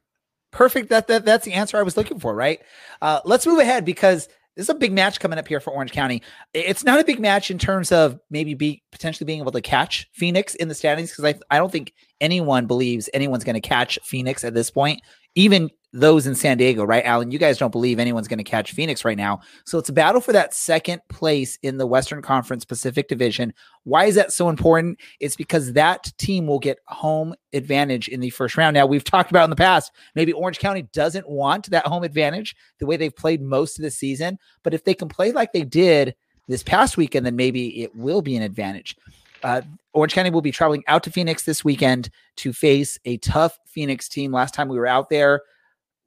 [0.50, 0.88] Perfect.
[0.90, 2.60] That, that that's the answer I was looking for, right?
[3.00, 5.92] Uh, let's move ahead because this is a big match coming up here for Orange
[5.92, 6.22] County.
[6.52, 10.08] It's not a big match in terms of maybe be potentially being able to catch
[10.12, 13.98] Phoenix in the standings because I I don't think anyone believes anyone's going to catch
[14.04, 15.00] Phoenix at this point.
[15.34, 17.30] Even those in San Diego, right, Alan?
[17.30, 19.40] You guys don't believe anyone's going to catch Phoenix right now.
[19.66, 23.52] So it's a battle for that second place in the Western Conference Pacific Division.
[23.84, 24.98] Why is that so important?
[25.20, 28.74] It's because that team will get home advantage in the first round.
[28.74, 32.56] Now, we've talked about in the past, maybe Orange County doesn't want that home advantage
[32.78, 34.38] the way they've played most of the season.
[34.62, 36.14] But if they can play like they did
[36.48, 38.96] this past weekend, then maybe it will be an advantage.
[39.42, 39.60] Uh,
[39.92, 44.08] Orange County will be traveling out to Phoenix this weekend to face a tough Phoenix
[44.08, 44.32] team.
[44.32, 45.42] Last time we were out there,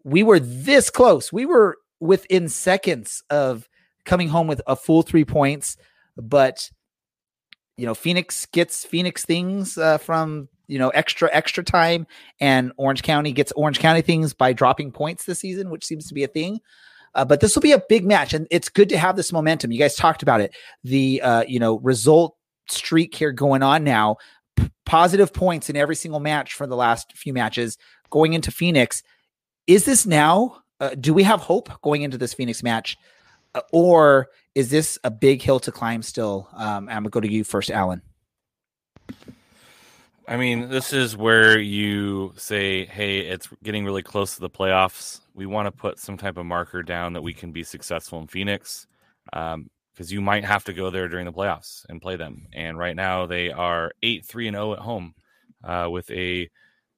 [0.05, 1.33] we were this close.
[1.33, 3.67] We were within seconds of
[4.05, 5.75] coming home with a full three points,
[6.15, 6.69] but
[7.75, 12.07] you know, Phoenix gets Phoenix things uh, from you know extra extra time,
[12.39, 16.13] and Orange County gets Orange County things by dropping points this season, which seems to
[16.13, 16.59] be a thing.
[17.15, 19.71] Uh, but this will be a big match, and it's good to have this momentum.
[19.71, 22.35] You guys talked about it, the uh, you know result
[22.69, 24.17] streak here going on now,
[24.55, 27.77] P- positive points in every single match for the last few matches
[28.11, 29.01] going into Phoenix
[29.67, 30.61] is this now?
[30.79, 32.97] Uh, do we have hope going into this Phoenix match,
[33.53, 36.47] uh, or is this a big hill to climb still?
[36.53, 38.01] Um, I'm gonna go to you first, Alan.
[40.27, 45.21] I mean, this is where you say, "Hey, it's getting really close to the playoffs.
[45.33, 48.27] We want to put some type of marker down that we can be successful in
[48.27, 48.87] Phoenix."
[49.33, 52.47] Um, because you might have to go there during the playoffs and play them.
[52.51, 55.15] And right now they are eight three and zero oh at home,
[55.63, 56.49] uh, with a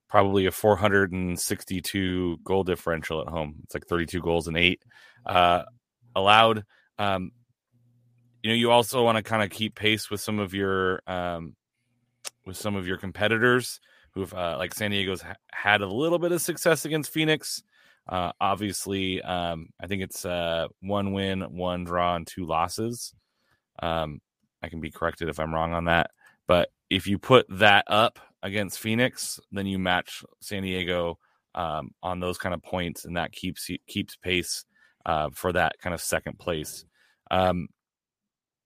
[0.09, 3.55] probably a 462 goal differential at home.
[3.63, 4.81] It's like 32 goals and eight
[5.25, 5.63] uh,
[6.15, 6.63] allowed.
[6.97, 7.31] Um,
[8.41, 11.55] you know, you also want to kind of keep pace with some of your um,
[12.45, 13.79] with some of your competitors
[14.11, 17.61] who've uh, like San Diego's ha- had a little bit of success against Phoenix.
[18.07, 23.13] Uh, obviously, um, I think it's uh, one win, one draw, and two losses.
[23.79, 24.21] Um,
[24.63, 26.11] I can be corrected if I'm wrong on that.
[26.47, 31.17] But if you put that up against Phoenix, then you match San Diego
[31.55, 34.65] um, on those kind of points, and that keeps keeps pace
[35.05, 36.85] uh, for that kind of second place.
[37.31, 37.67] Um,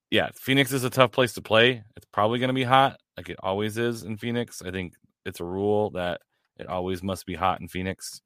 [0.10, 1.84] yeah, Phoenix is a tough place to play.
[1.96, 4.62] It's probably going to be hot, like it always is in Phoenix.
[4.62, 4.94] I think
[5.26, 6.22] it's a rule that
[6.58, 8.22] it always must be hot in Phoenix.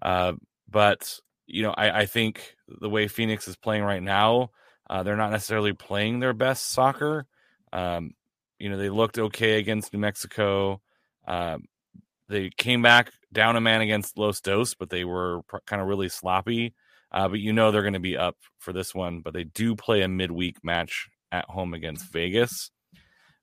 [0.00, 0.32] Uh,
[0.68, 4.50] but you know, I, I, think the way Phoenix is playing right now,
[4.88, 7.26] uh, they're not necessarily playing their best soccer.
[7.72, 8.12] Um,
[8.62, 10.80] you know, they looked okay against New Mexico.
[11.26, 11.64] Um,
[12.28, 15.88] they came back down a man against Los Dos, but they were pr- kind of
[15.88, 16.72] really sloppy.
[17.10, 19.20] Uh, but you know they're going to be up for this one.
[19.20, 22.70] But they do play a midweek match at home against Vegas.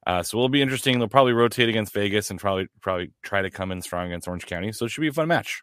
[0.07, 0.97] Uh, so it'll be interesting.
[0.97, 4.45] They'll probably rotate against Vegas and probably probably try to come in strong against Orange
[4.45, 4.71] County.
[4.71, 5.61] So it should be a fun match.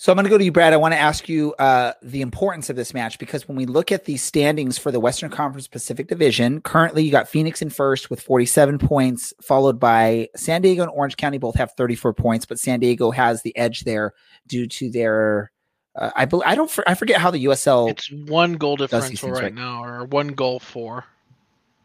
[0.00, 0.72] So I'm going to go to you, Brad.
[0.72, 3.92] I want to ask you uh, the importance of this match because when we look
[3.92, 8.08] at the standings for the Western Conference Pacific Division, currently you got Phoenix in first
[8.08, 12.58] with 47 points, followed by San Diego and Orange County both have 34 points, but
[12.58, 14.14] San Diego has the edge there
[14.46, 15.52] due to their.
[15.94, 17.90] Uh, I believe I don't I forget how the USL.
[17.90, 19.54] It's one goal these differential things, right, right?
[19.54, 21.04] now, or one goal for,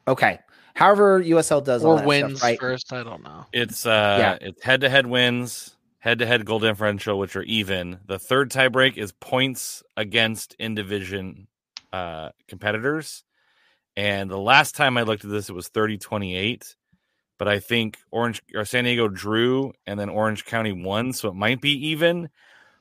[0.07, 0.39] Okay,
[0.73, 2.59] however USL does all or that wins stuff, right?
[2.61, 2.93] first.
[2.93, 3.45] I don't know.
[3.51, 4.37] It's uh Yeah.
[4.39, 5.74] it's head to head wins,
[6.05, 7.99] head to head goal differential, which are even.
[8.05, 11.47] The third tiebreak is points against in division
[11.91, 13.23] uh competitors.
[13.97, 16.75] And the last time I looked at this, it was 30 28.
[17.37, 21.35] But I think Orange or San Diego drew and then Orange County won, so it
[21.35, 22.29] might be even.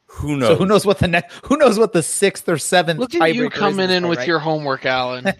[0.06, 0.50] Who knows?
[0.50, 1.34] So who knows what the next?
[1.46, 3.00] Who knows what the sixth or seventh?
[3.00, 4.28] Look at you coming this in with right?
[4.28, 5.24] your homework, Alan.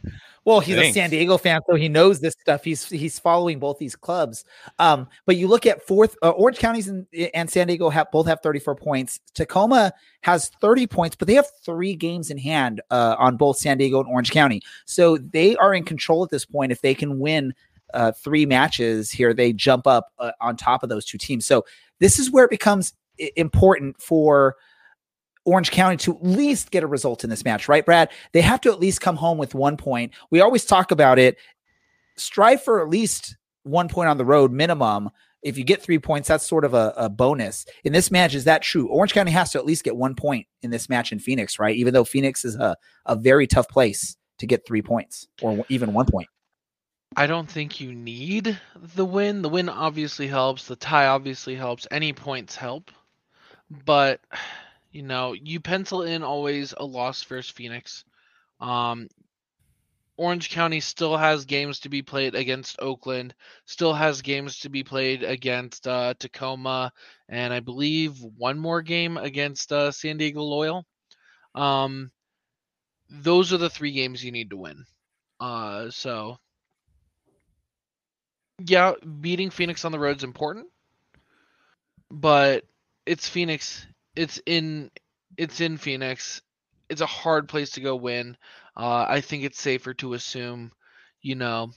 [0.45, 0.91] Well, he's Thanks.
[0.91, 2.65] a San Diego fan, so he knows this stuff.
[2.65, 4.45] He's he's following both these clubs.
[4.79, 8.27] Um, but you look at fourth, uh, Orange counties and, and San Diego have both
[8.27, 9.21] have 34 points.
[9.35, 13.79] Tacoma has 30 points, but they have three games in hand uh, on both San
[13.79, 14.61] Diego and Orange County.
[14.85, 16.73] So they are in control at this point.
[16.73, 17.55] If they can win
[17.95, 21.47] uh, three matches here, they jump up uh, on top of those two teams.
[21.47, 21.65] So
[22.01, 22.93] this is where it becomes
[23.37, 24.57] important for
[25.45, 28.11] Orange County to at least get a result in this match, right, Brad?
[28.33, 30.13] They have to at least come home with one point.
[30.31, 31.37] We always talk about it.
[32.17, 35.11] Strive for at least one point on the road minimum.
[35.43, 37.67] If you get three points, that's sort of a, a bonus.
[37.85, 38.89] In this match, is that true?
[38.89, 41.77] Orange County has to at least get one point in this match in Phoenix, right?
[41.77, 45.93] Even though Phoenix is a, a very tough place to get three points or even
[45.93, 46.29] one point.
[47.17, 48.59] I don't think you need
[48.97, 49.43] the win.
[49.43, 50.67] The win obviously helps.
[50.67, 51.87] The tie obviously helps.
[51.91, 52.91] Any points help.
[53.85, 54.21] But
[54.95, 58.05] you know, you pencil in always a loss versus Phoenix.
[58.61, 59.09] Um
[60.17, 63.35] Orange County still has games to be played against Oakland,
[63.67, 66.93] still has games to be played against uh, Tacoma,
[67.29, 70.87] and I believe one more game against uh, San Diego Loyal.
[71.55, 72.13] Um,
[73.11, 74.85] those are the three games you need to win.
[75.41, 76.39] Uh, so
[78.65, 80.69] yeah, beating Phoenix on the road is important,
[82.11, 82.65] but
[83.07, 83.87] it's Phoenix.
[84.17, 84.91] It's in
[85.37, 86.41] it's in Phoenix.
[86.89, 88.37] It's a hard place to go win.
[88.77, 90.71] Uh, I think it's safer to assume,
[91.23, 91.71] you know,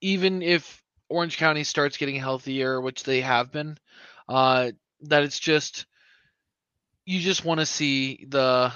[0.00, 3.78] even if Orange County starts getting healthier, which they have been,
[4.28, 4.72] uh,
[5.02, 5.86] that it's just
[7.06, 8.72] you just want to see the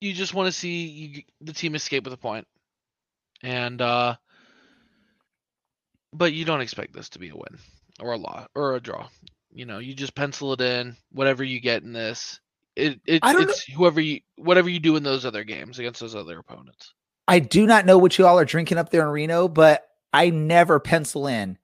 [0.00, 2.46] you just want to see you, the team escape with a point,
[3.42, 4.14] and uh,
[6.12, 7.58] but you don't expect this to be a win
[8.00, 9.08] or a loss or a draw.
[9.56, 10.96] You know, you just pencil it in.
[11.12, 12.40] Whatever you get in this,
[12.76, 16.38] it, it it's whoever you whatever you do in those other games against those other
[16.38, 16.92] opponents.
[17.26, 20.28] I do not know what you all are drinking up there in Reno, but I
[20.28, 21.56] never pencil in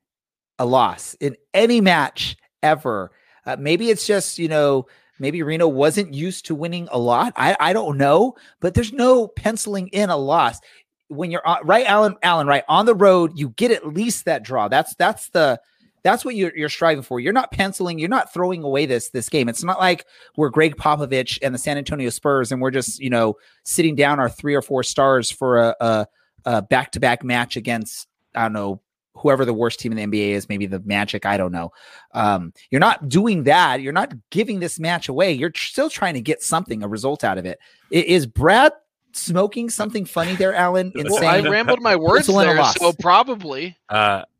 [0.59, 3.13] a loss in any match ever.
[3.45, 4.87] Uh, maybe it's just, you know,
[5.19, 7.35] maybe Reno wasn't used to winning a lot.
[7.37, 10.61] I, I don't know, but there's no penciling in a loss.
[11.09, 14.45] When you're on, right, Alan, Alan, right on the road, you get at least that
[14.45, 14.69] draw.
[14.69, 15.61] That's that's the
[16.03, 17.21] that's what you're, you're striving for.
[17.21, 17.99] You're not penciling.
[17.99, 19.49] You're not throwing away this this game.
[19.49, 23.11] It's not like we're Gregg Popovich and the San Antonio Spurs, and we're just you
[23.11, 26.07] know sitting down our three or four stars for a, a,
[26.45, 28.81] a back-to-back match against I don't know
[29.15, 31.27] whoever the worst team in the NBA is, maybe the Magic.
[31.27, 31.71] I don't know.
[32.13, 33.81] Um, you're not doing that.
[33.83, 35.33] You're not giving this match away.
[35.33, 37.59] You're tr- still trying to get something, a result out of it.
[37.93, 38.73] I- Is Brad
[39.13, 40.93] smoking something funny there, Alan?
[40.95, 43.77] In Well, I rambled my words a there, so probably.
[43.89, 44.32] Uh, Might be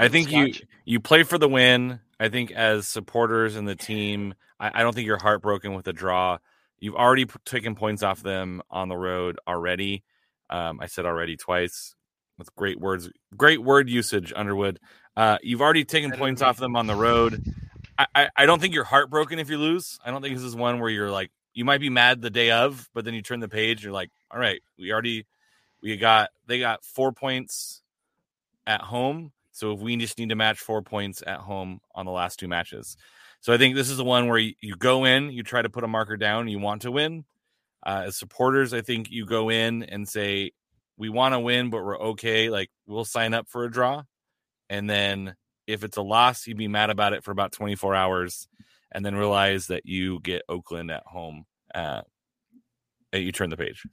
[0.00, 0.52] I think you
[0.84, 2.00] you play for the win.
[2.20, 5.92] I think as supporters and the team, I, I don't think you're heartbroken with a
[5.92, 6.38] draw.
[6.80, 10.04] You've already p- taken points off them on the road already.
[10.50, 11.94] Um, I said already twice
[12.38, 14.32] with great words, great word usage.
[14.34, 14.80] Underwood,
[15.16, 17.44] uh, you've already taken points off them on the road.
[17.98, 19.98] I, I, I don't think you're heartbroken if you lose.
[20.04, 22.52] I don't think this is one where you're like you might be mad the day
[22.52, 23.82] of, but then you turn the page.
[23.82, 25.26] You're like, all right, we already
[25.82, 27.82] we got they got four points
[28.66, 29.32] at home.
[29.58, 32.46] So if we just need to match four points at home on the last two
[32.46, 32.96] matches.
[33.40, 35.68] So I think this is the one where you, you go in, you try to
[35.68, 37.24] put a marker down, you want to win.
[37.84, 40.52] Uh, as supporters, I think you go in and say,
[40.96, 42.50] we want to win, but we're okay.
[42.50, 44.04] Like we'll sign up for a draw.
[44.70, 45.34] And then
[45.66, 48.46] if it's a loss, you'd be mad about it for about 24 hours
[48.92, 51.46] and then realize that you get Oakland at home.
[51.74, 52.02] Uh,
[53.12, 53.84] and you turn the page.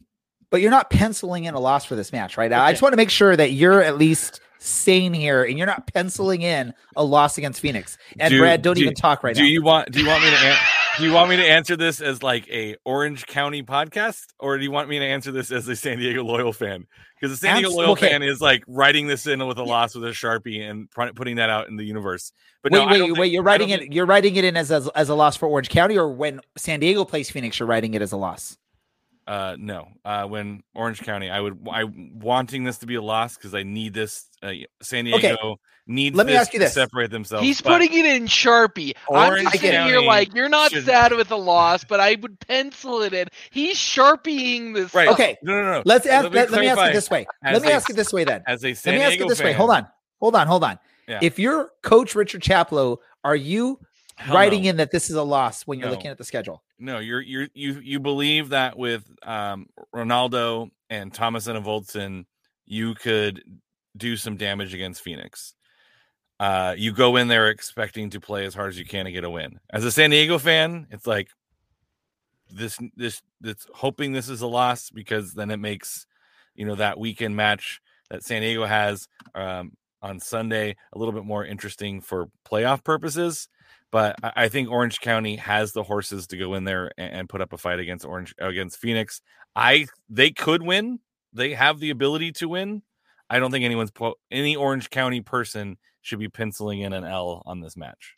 [0.50, 2.54] but you're not penciling in a loss for this match, right?
[2.54, 5.88] I just want to make sure that you're at least sane here and you're not
[5.94, 7.98] penciling in a loss against Phoenix.
[8.20, 9.48] And Do- Brad, don't do- even talk right do now.
[9.48, 10.58] you want do you want me to an-
[10.98, 14.64] do you want me to answer this as like a Orange County podcast, or do
[14.64, 16.88] you want me to answer this as a San Diego loyal fan?
[17.20, 20.06] Because the San Diego loyal fan is like writing this in with a loss with
[20.06, 22.32] a sharpie and putting that out in the universe.
[22.64, 23.16] But wait, no, wait, wait.
[23.24, 23.80] think- you're writing it.
[23.82, 26.40] think- You're writing it in as, as as a loss for Orange County, or when
[26.58, 28.58] San Diego plays Phoenix, you're writing it as a loss.
[29.28, 29.88] Uh, no.
[30.04, 33.64] Uh, when Orange County, I would I wanting this to be a loss because I
[33.64, 34.26] need this.
[34.44, 34.52] Uh,
[34.84, 35.30] San Okay.
[35.30, 36.16] Diego needs.
[36.16, 36.74] Let me ask you to this.
[36.76, 37.44] separate themselves.
[37.44, 38.94] He's putting it in Sharpie.
[39.08, 42.00] orange I'm Orange just sitting here like you're not should- sad with a loss, but
[42.00, 43.28] I would pencil it in.
[43.50, 44.94] He's Sharpieing this.
[44.94, 45.06] Right.
[45.08, 45.20] stuff.
[45.20, 45.82] Okay, No, no, no.
[45.86, 46.24] let's ask.
[46.26, 47.26] Let me Let, let me ask it this way.
[47.44, 48.44] As Let me a- ask it this way then.
[48.46, 49.54] As a San Let me ask Diego it this way.
[49.54, 49.88] Hold on.
[50.22, 50.46] Hold on.
[50.48, 50.78] Hold on.
[51.08, 51.20] Yeah.
[51.22, 53.80] If you're Coach Richard Chaplow, are you
[54.18, 54.70] Hell writing no.
[54.70, 55.96] in that this is a loss when you're No.
[55.96, 56.64] looking at the schedule?
[56.80, 62.26] No, you're you're you you believe that with um Ronaldo and Thomas Enevoldsen,
[62.66, 63.44] you could
[63.98, 65.54] do some damage against Phoenix.
[66.40, 69.24] Uh you go in there expecting to play as hard as you can to get
[69.26, 69.60] a win.
[69.70, 71.30] As a San Diego fan, it's like
[72.50, 76.06] this this this hoping this is a loss because then it makes
[76.56, 81.26] you know that weekend match that San Diego has um on Sunday a little bit
[81.26, 83.50] more interesting for playoff purposes
[83.96, 87.54] but I think Orange County has the horses to go in there and, put up
[87.54, 89.22] a fight against Orange against Phoenix.
[89.56, 91.00] I they could win.
[91.32, 92.82] They have the ability to win.
[93.30, 93.94] I don't think anyone's
[94.30, 98.16] any Orange County person should be penciling in an L on this match.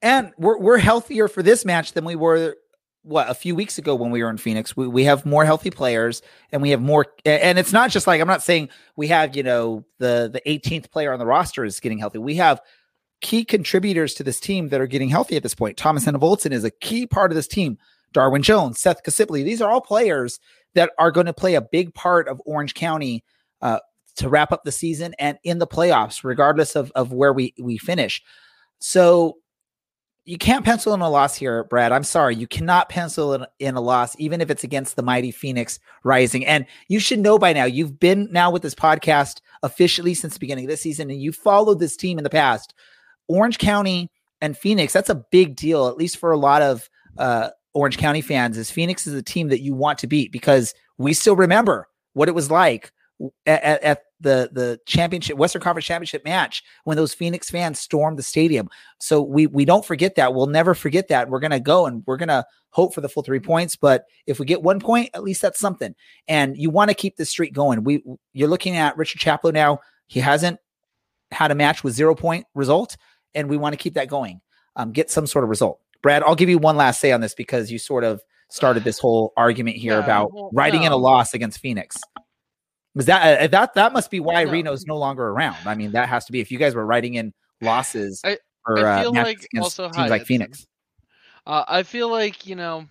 [0.00, 2.56] And we're we're healthier for this match than we were
[3.02, 4.78] what a few weeks ago when we were in Phoenix.
[4.78, 6.22] We we have more healthy players
[6.52, 9.42] and we have more and it's not just like I'm not saying we have, you
[9.42, 12.16] know, the the 18th player on the roster is getting healthy.
[12.16, 12.62] We have
[13.20, 15.76] key contributors to this team that are getting healthy at this point.
[15.76, 17.78] Thomas Enevoldsen is a key part of this team.
[18.12, 20.40] Darwin Jones, Seth Casiple, these are all players
[20.74, 23.24] that are going to play a big part of Orange County
[23.60, 23.80] uh,
[24.16, 27.76] to wrap up the season and in the playoffs, regardless of, of where we, we
[27.76, 28.22] finish.
[28.78, 29.38] So
[30.24, 31.90] you can't pencil in a loss here, Brad.
[31.90, 32.36] I'm sorry.
[32.36, 36.44] You cannot pencil in, in a loss, even if it's against the mighty Phoenix Rising.
[36.44, 40.40] And you should know by now, you've been now with this podcast officially since the
[40.40, 42.74] beginning of this season, and you followed this team in the past.
[43.28, 44.10] Orange County
[44.40, 48.20] and Phoenix, that's a big deal, at least for a lot of uh, Orange County
[48.20, 51.88] fans, is Phoenix is a team that you want to beat because we still remember
[52.14, 52.92] what it was like
[53.46, 58.22] at, at, the the championship Western Conference championship match when those Phoenix fans stormed the
[58.22, 58.68] stadium.
[58.98, 60.34] So we we don't forget that.
[60.34, 61.30] We'll never forget that.
[61.30, 63.76] We're gonna go and we're gonna hope for the full three points.
[63.76, 65.94] But if we get one point, at least that's something.
[66.26, 67.84] And you want to keep this streak going.
[67.84, 68.02] We
[68.32, 69.78] you're looking at Richard Chaplow now.
[70.08, 70.58] He hasn't
[71.30, 72.96] had a match with zero point result,
[73.38, 74.40] and we want to keep that going.
[74.76, 75.80] Um, get some sort of result.
[76.02, 78.20] Brad, I'll give you one last say on this because you sort of
[78.50, 81.96] started this whole argument here Yeah, about well, writing in a loss against Phoenix.
[82.94, 84.52] Was that uh, that that must be why No.
[84.52, 85.56] Reno's no longer around?
[85.66, 88.86] I mean, that has to be if you guys were writing in losses I- for
[88.86, 90.66] I uh, like also- teams like Phoenix.
[91.46, 92.86] Uh, I feel like you know,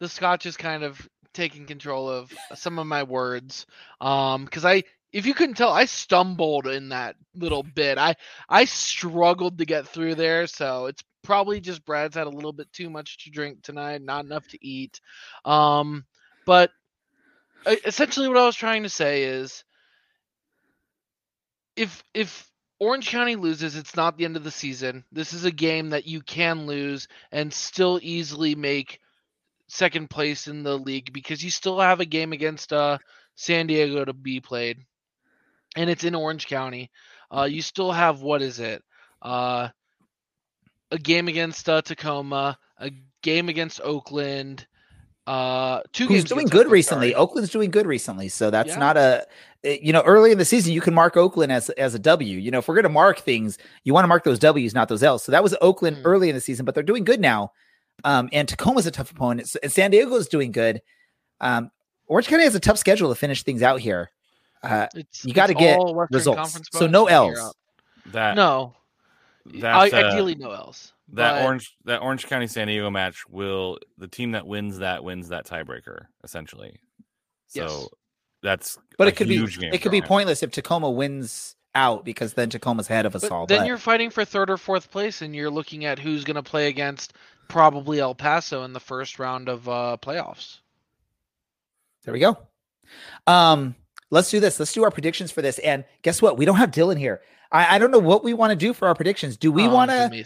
[0.00, 3.66] the Scotch is kind of taking control of some of my words.
[4.00, 7.98] Um, because I, if you couldn't tell, I stumbled in that little bit.
[7.98, 8.16] I
[8.48, 12.72] I struggled to get through there, so it's probably just Brad's had a little bit
[12.72, 15.00] too much to drink tonight, not enough to eat.
[15.44, 16.04] Um,
[16.46, 16.70] but
[17.66, 19.64] essentially, what I was trying to say is,
[21.76, 22.50] if if
[22.80, 25.04] Orange County loses, it's not the end of the season.
[25.10, 29.00] This is a game that you can lose and still easily make
[29.68, 32.98] second place in the league because you still have a game against uh,
[33.34, 34.78] San Diego to be played,
[35.78, 36.90] and it's in Orange County.
[37.34, 38.82] Uh, you still have what is it?
[39.22, 39.68] Uh,
[40.90, 42.90] a game against uh, Tacoma, a
[43.22, 44.66] game against Oakland.
[45.26, 47.10] Uh, two Who's games doing good Oakland, recently?
[47.10, 47.14] sorry.
[47.14, 48.78] Oakland's doing good recently, so that's Yeah.
[48.78, 49.26] not a
[49.62, 52.38] eh, you know early in the season you can mark Oakland as as a W.
[52.38, 54.88] You know, if we're going to mark things, you want to mark those W's, not
[54.88, 55.22] those L's.
[55.22, 56.06] So that was Oakland Hmm.
[56.06, 57.52] early in the season, but they're doing good now.
[58.04, 59.48] Um, and Tacoma's a tough opponent.
[59.48, 60.80] So, and San Diego's doing good.
[61.40, 61.70] Um,
[62.06, 64.10] Orange County has a tough schedule to finish things out here.
[64.62, 65.78] Uh, It's, you gotta get
[66.10, 66.58] results.
[66.72, 67.54] So no from L's.
[68.06, 68.74] That No,
[69.60, 70.92] that I, uh, ideally no else.
[71.12, 75.04] that but- orange that Orange County San Diego match will the team that wins that
[75.04, 76.80] wins that tiebreaker essentially.
[77.46, 77.88] So Yes.
[78.42, 81.54] that's but a it could be huge game it could be pointless if Tacoma wins
[81.74, 83.46] out because then Tacoma's ahead of us But all.
[83.46, 86.34] then but- you're fighting for third or fourth place, and you're looking at who's going
[86.36, 87.12] to play against
[87.48, 90.58] probably El Paso in the first round of uh, playoffs.
[92.04, 92.38] There we go.
[93.26, 93.74] Um,
[94.10, 94.58] let's do this.
[94.58, 95.58] Let's do our predictions for this.
[95.60, 96.38] And guess what?
[96.38, 97.20] We don't have Dylan here.
[97.52, 99.36] I, I don't know what we want to do for our predictions.
[99.36, 100.24] Do we Oh, want to?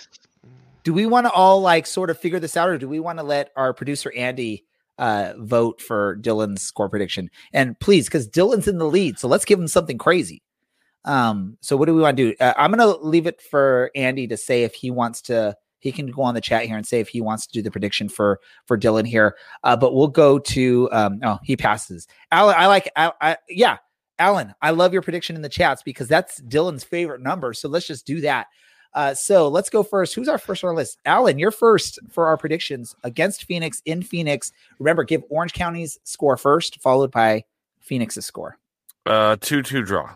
[0.85, 3.19] Do we want to all like sort of figure this out, or do we want
[3.19, 4.65] to let our producer Andy
[4.99, 7.31] uh vote for Dylan's score prediction?
[7.53, 10.43] And please, because Dylan's in the lead, so let's give him something crazy.
[11.05, 12.37] Um, so what do we want to do?
[12.41, 16.07] Uh, I'm gonna leave it for Andy to say if he wants to he can
[16.07, 18.41] go on the chat here and say if he wants to do the prediction for
[18.67, 19.37] for Dylan here.
[19.65, 22.07] Uh, but we'll go to um, oh he passes.
[22.31, 23.79] Alan, I like I, I yeah.
[24.19, 27.53] Alan, I love your prediction in the chats because that's Dylan's favorite number.
[27.53, 28.47] So let's just do that.
[28.95, 30.15] Uh, so let's go first.
[30.15, 30.99] Who's our first on our list?
[31.05, 34.53] Alan, you're first for our predictions against Phoenix in Phoenix.
[34.79, 37.45] Remember, give Orange County's score first, followed by
[37.81, 38.59] Phoenix's score.
[39.05, 40.11] Uh, two two draw.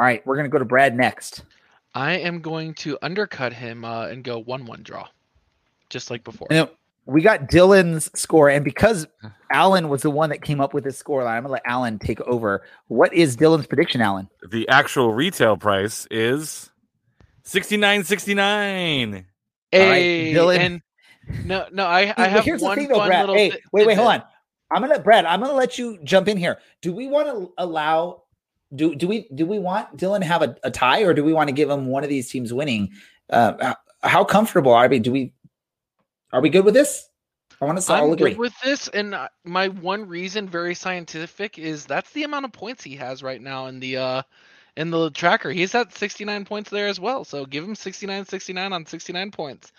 [0.00, 1.42] All right, we're gonna go to Brad next.
[1.98, 5.08] I am going to undercut him uh, and go one-one draw,
[5.90, 6.46] just like before.
[6.48, 6.68] And then
[7.06, 9.08] we got Dylan's score, and because
[9.50, 11.98] Alan was the one that came up with this score line, I'm gonna let Alan
[11.98, 12.62] take over.
[12.86, 14.28] What is Dylan's prediction, Alan?
[14.48, 16.70] The actual retail price is
[17.42, 19.26] sixty nine sixty nine.
[19.72, 20.58] Hey, Dylan.
[20.58, 20.82] and
[21.44, 23.20] no, no, I, I have here's the thing, though, fun Brad.
[23.22, 23.34] little.
[23.34, 24.22] Hey, thi- wait, wait, hold on.
[24.70, 25.24] I'm gonna Brad.
[25.24, 26.58] I'm gonna let you jump in here.
[26.80, 28.22] Do we want to allow?
[28.74, 31.32] Do do we do we want Dylan to have a, a tie, or do we
[31.32, 32.90] want to give him one of these teams winning?
[33.30, 34.98] Uh, how comfortable are we?
[34.98, 35.32] Do we?
[36.32, 37.08] Are we good with this?
[37.60, 38.30] I want to all agree.
[38.30, 42.52] good with this, and uh, my one reason, very scientific, is that's the amount of
[42.52, 44.22] points he has right now in the uh
[44.76, 45.50] in the tracker.
[45.50, 47.24] He's at 69 points there as well.
[47.24, 49.72] So give him 69, 69 on 69 points.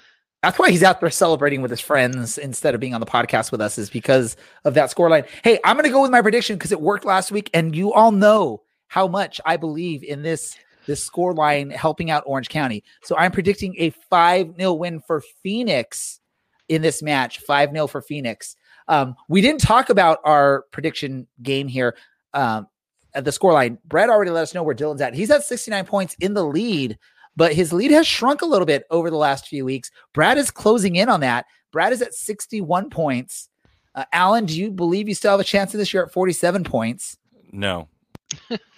[0.43, 3.51] That's why he's out there celebrating with his friends instead of being on the podcast
[3.51, 4.35] with us, is because
[4.65, 5.25] of that scoreline.
[5.43, 7.93] Hey, I'm going to go with my prediction because it worked last week, and you
[7.93, 12.83] all know how much I believe in this this scoreline helping out Orange County.
[13.03, 16.19] So I'm predicting a 5 0 win for Phoenix
[16.67, 17.39] in this match.
[17.39, 18.57] 5 0 for Phoenix.
[18.89, 21.95] Um, we didn't talk about our prediction game here.
[22.33, 22.67] Um,
[23.15, 25.15] at the scoreline, Brad already let us know where Dylan's at.
[25.15, 26.97] He's at 69 points in the lead
[27.39, 29.89] but his lead has shrunk a little bit over the last few weeks.
[30.13, 31.45] Brad is closing in on that.
[31.71, 33.47] Brad is at 61 points.
[33.95, 36.65] Uh, Alan, do you believe you still have a chance of this year at 47
[36.65, 37.17] points?
[37.53, 37.87] No.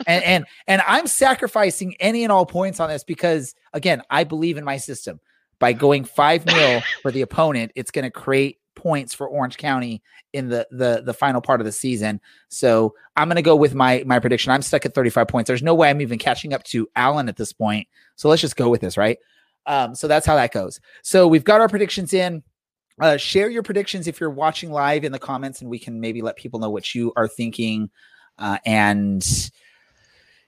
[0.07, 4.57] And and and I'm sacrificing any and all points on this because again, I believe
[4.57, 5.19] in my system.
[5.59, 10.01] By going 5 0 for the opponent, it's going to create points for Orange County
[10.33, 12.19] in the the the final part of the season.
[12.49, 14.51] So I'm going to go with my my prediction.
[14.51, 15.47] I'm stuck at 35 points.
[15.47, 17.87] There's no way I'm even catching up to Alan at this point.
[18.15, 19.17] So let's just go with this, right?
[19.67, 20.79] Um, so that's how that goes.
[21.03, 22.43] So we've got our predictions in.
[22.99, 26.21] Uh, share your predictions if you're watching live in the comments, and we can maybe
[26.21, 27.89] let people know what you are thinking.
[28.41, 29.51] Uh, and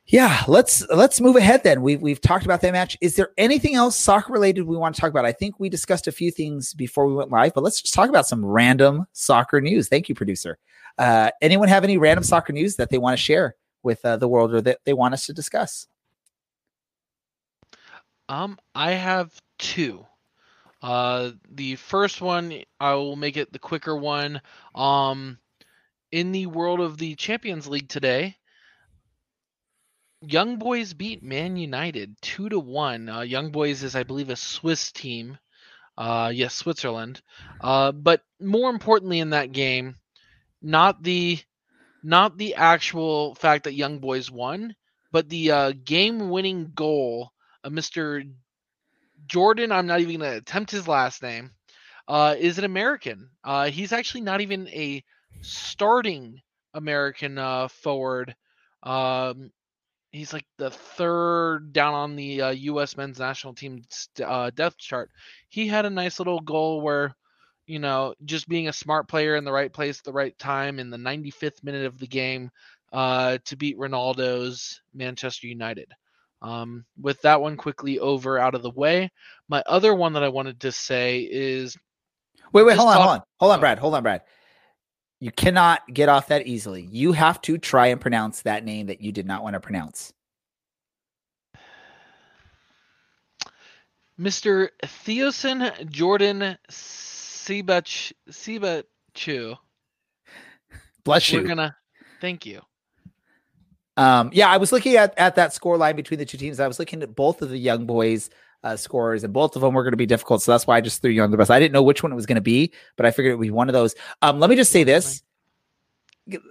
[0.08, 1.64] yeah, let's let's move ahead.
[1.64, 2.98] Then we've we've talked about that match.
[3.00, 5.26] Is there anything else soccer related we want to talk about?
[5.26, 8.10] I think we discussed a few things before we went live, but let's just talk
[8.10, 9.88] about some random soccer news.
[9.88, 10.58] Thank you, producer.
[10.98, 14.28] Uh, anyone have any random soccer news that they want to share with uh, the
[14.28, 15.88] world or that they want us to discuss?
[18.28, 20.06] Um, I have two.
[20.82, 24.42] Uh, the first one, I will make it the quicker one.
[24.76, 25.38] Um,
[26.14, 28.38] in the world of the Champions League today,
[30.22, 33.10] Young Boys beat Man United two to one.
[33.10, 35.40] Uh, Young Boys is, I believe, a Swiss team.
[35.98, 37.20] Uh, yes, Switzerland.
[37.60, 39.96] Uh, but more importantly in that game,
[40.62, 41.40] not the
[42.04, 44.76] not the actual fact that Young Boys won,
[45.12, 47.32] but the uh, game-winning goal
[47.64, 48.32] of Mr.
[49.26, 49.72] Jordan.
[49.72, 51.52] I'm not even going to attempt his last name.
[52.08, 53.30] Uh, is an American.
[53.44, 55.04] Uh, he's actually not even a
[55.42, 56.42] starting
[56.74, 58.36] American uh, forward.
[58.84, 59.52] Um,
[60.12, 62.96] he's like the third down on the uh, U.S.
[62.96, 63.84] men's national team
[64.24, 65.10] uh, depth chart.
[65.50, 67.16] He had a nice little goal where,
[67.66, 70.80] you know, just being a smart player in the right place at the right time
[70.80, 72.50] in the 95th minute of the game
[72.92, 75.92] uh, to beat Ronaldo's Manchester United.
[76.42, 79.10] Um, with that one quickly over out of the way,
[79.48, 81.78] my other one that I wanted to say is
[82.52, 84.22] Wait, wait, hold on, talk- hold on, hold on, Brad, hold on, Brad.
[85.24, 86.82] You cannot get off that easily.
[86.92, 90.12] You have to try and pronounce that name that you did not want to pronounce.
[94.20, 94.68] Mr.
[94.84, 99.56] Theoson Jordan Sibach Siebatcheu.
[101.06, 101.40] Bless you.
[101.40, 101.78] We're gonna
[102.20, 102.60] thank you.
[103.96, 106.60] Um, yeah, I was looking at at that score line between the two teams.
[106.60, 108.30] I was looking at both of the young boys
[108.64, 110.42] uh, scores, and both of them were going to be difficult.
[110.42, 111.50] So that's why I just threw you on the bus.
[111.50, 113.44] I didn't know which one it was going to be, but I figured it would
[113.44, 113.96] be one of those.
[114.22, 115.22] Um, let me just say this,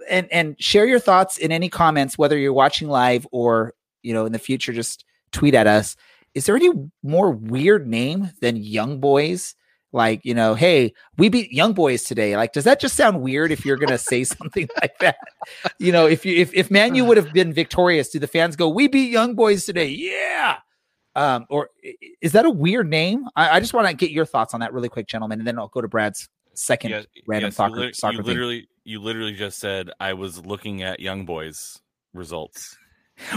[0.09, 4.25] and and share your thoughts in any comments, whether you're watching live or you know
[4.25, 5.95] in the future, just tweet at us.
[6.35, 6.71] Is there any
[7.03, 9.55] more weird name than Young Boys?
[9.91, 12.35] Like, you know, hey, we beat Young Boys today.
[12.35, 15.17] Like, does that just sound weird if you're gonna say something like that?
[15.79, 18.69] You know, if you if if Manu would have been victorious, do the fans go,
[18.69, 19.87] "We beat Young Boys today"?
[19.87, 20.57] Yeah.
[21.15, 21.69] Um, or
[22.21, 23.25] is that a weird name?
[23.35, 25.59] I, I just want to get your thoughts on that really quick, gentlemen, and then
[25.59, 28.27] I'll go to Brad's second Yes, random yes, soccer you, lit- soccer you thing.
[28.27, 31.79] literally you literally just said I was looking at young boys
[32.13, 32.77] results.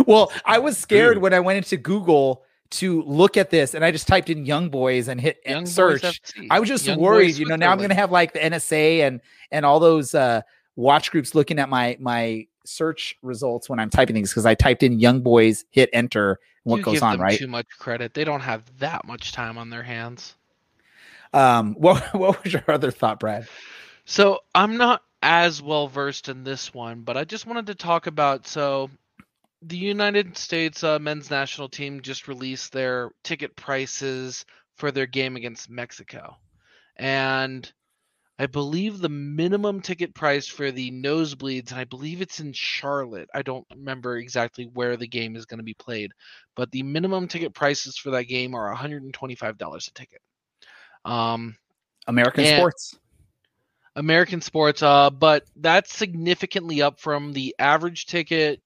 [0.06, 1.22] Well, I was scared Dude.
[1.22, 4.70] when I went into Google to look at this, and I just typed in "young
[4.70, 6.20] boys" and hit Young and search.
[6.50, 7.56] I was just Young worried, you know.
[7.56, 9.20] Now I'm going to have like the NSA and
[9.50, 10.40] and all those uh,
[10.76, 14.82] watch groups looking at my my search results when I'm typing things because I typed
[14.82, 17.38] in "young boys," hit enter, and what You goes on, right?
[17.38, 18.14] Too much credit.
[18.14, 20.36] They don't have that much time on their hands.
[21.32, 23.48] Um, what what was your other thought, Brad?
[24.04, 28.06] So I'm not as well versed in this one, but I just wanted to talk
[28.06, 28.90] about so
[29.62, 34.44] the United States uh, men's national team just released their ticket prices
[34.76, 36.36] for their game against Mexico,
[36.96, 37.72] and
[38.38, 43.30] I believe the minimum ticket price for the nosebleeds, and I believe it's in Charlotte.
[43.32, 46.12] I don't remember exactly where the game is going to be played,
[46.54, 50.20] but the minimum ticket prices for that game are $125 a ticket.
[51.06, 51.56] Um,
[52.06, 52.98] American sports.
[53.94, 58.60] American sports, uh, but that's significantly up from the average ticket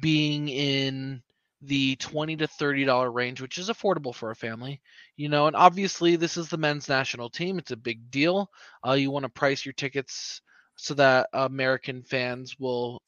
[0.00, 1.22] being in
[1.62, 4.80] the twenty to thirty dollar range, which is affordable for a family.
[5.16, 8.50] You know, and obviously this is the men's national team; it's a big deal.
[8.86, 10.42] Uh, you want to price your tickets
[10.76, 13.02] so that American fans will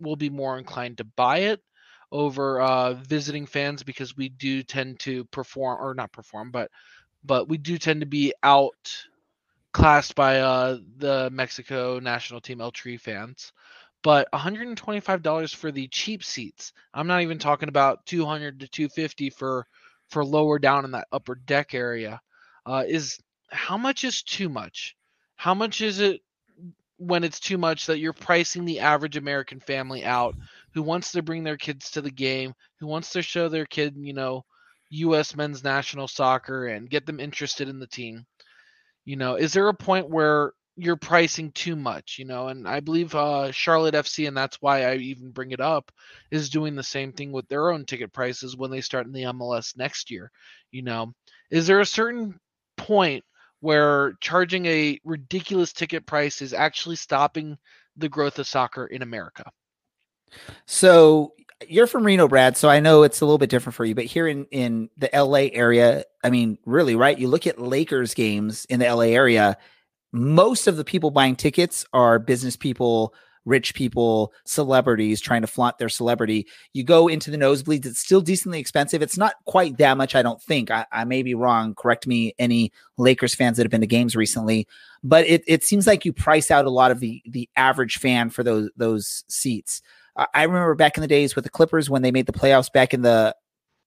[0.00, 1.60] will be more inclined to buy it
[2.12, 6.70] over uh, visiting fans because we do tend to perform or not perform, but
[7.24, 9.06] but we do tend to be out
[9.72, 13.52] classed by uh, the Mexico national team El Tri fans.
[14.02, 16.72] But $125 for the cheap seats.
[16.94, 19.66] I'm not even talking about 200 to 250 for
[20.08, 22.20] for lower down in that upper deck area.
[22.66, 23.20] Uh, is
[23.50, 24.96] how much is too much?
[25.36, 26.20] How much is it
[26.96, 30.34] when it's too much that you're pricing the average American family out
[30.74, 33.94] who wants to bring their kids to the game, who wants to show their kid,
[33.96, 34.44] you know,
[34.90, 35.34] U.S.
[35.34, 38.26] men's national soccer and get them interested in the team?
[39.04, 42.16] You know, is there a point where you're pricing too much?
[42.18, 45.60] You know, and I believe uh, Charlotte FC, and that's why I even bring it
[45.60, 45.92] up,
[46.30, 49.24] is doing the same thing with their own ticket prices when they start in the
[49.24, 50.30] MLS next year.
[50.70, 51.12] You know,
[51.50, 52.38] is there a certain
[52.76, 53.24] point
[53.60, 57.58] where charging a ridiculous ticket price is actually stopping
[57.96, 59.44] the growth of soccer in America?
[60.66, 61.34] So
[61.68, 62.56] you're from Reno, Brad.
[62.56, 65.10] So I know it's a little bit different for you, but here in in the
[65.12, 67.18] LA area, I mean, really, right?
[67.18, 69.58] You look at Lakers games in the LA area.
[70.12, 75.78] Most of the people buying tickets are business people, rich people, celebrities trying to flaunt
[75.78, 76.46] their celebrity.
[76.72, 79.02] You go into the nosebleeds; it's still decently expensive.
[79.02, 80.70] It's not quite that much, I don't think.
[80.70, 81.74] I, I may be wrong.
[81.74, 84.66] Correct me, any Lakers fans that have been to games recently.
[85.02, 88.30] But it it seems like you price out a lot of the the average fan
[88.30, 89.80] for those those seats.
[90.16, 92.72] I I remember back in the days with the Clippers when they made the playoffs
[92.72, 93.34] back in the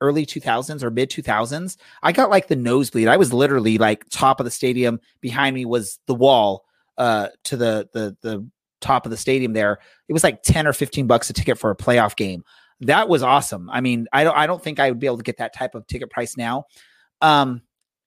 [0.03, 1.77] early 2000s or mid 2000s.
[2.03, 3.07] I got like the nosebleed.
[3.07, 4.99] I was literally like top of the stadium.
[5.21, 6.65] Behind me was the wall
[6.97, 8.45] uh, to the the the
[8.81, 9.53] top of the stadium.
[9.53, 9.79] There,
[10.09, 12.43] it was like 10 or 15 bucks a ticket for a playoff game.
[12.81, 13.69] That was awesome.
[13.69, 15.73] I mean, I don't I don't think I would be able to get that type
[15.73, 16.65] of ticket price now.
[17.21, 17.61] Um,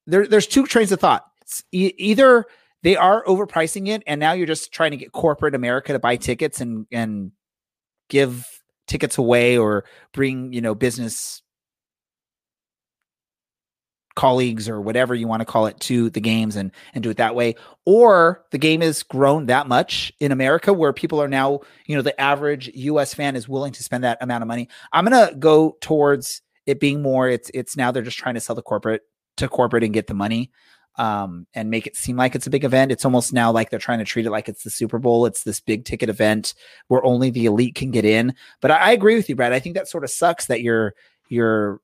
[0.06, 1.24] there, there's two trains of thought.
[1.72, 2.44] E- either
[2.82, 6.16] they are overpricing it, and now you're just trying to get corporate America to buy
[6.16, 7.32] tickets and and
[8.08, 8.46] give
[8.86, 11.42] tickets away or bring you know business
[14.16, 17.18] colleagues or whatever you want to call it to the games and and do it
[17.18, 17.54] that way
[17.84, 22.02] or the game has grown that much in America where people are now you know
[22.02, 25.36] the average US fan is willing to spend that amount of money i'm going to
[25.36, 29.02] go towards it being more it's it's now they're just trying to sell the corporate
[29.36, 30.50] to corporate and get the money
[30.98, 32.90] um, and make it seem like it's a big event.
[32.90, 35.26] It's almost now like they're trying to treat it like it's the Super Bowl.
[35.26, 36.54] It's this big ticket event
[36.88, 38.34] where only the elite can get in.
[38.60, 39.52] But I, I agree with you, Brad.
[39.52, 40.94] I think that sort of sucks that you're
[41.28, 41.80] you're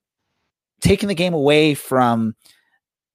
[0.82, 2.34] taking the game away from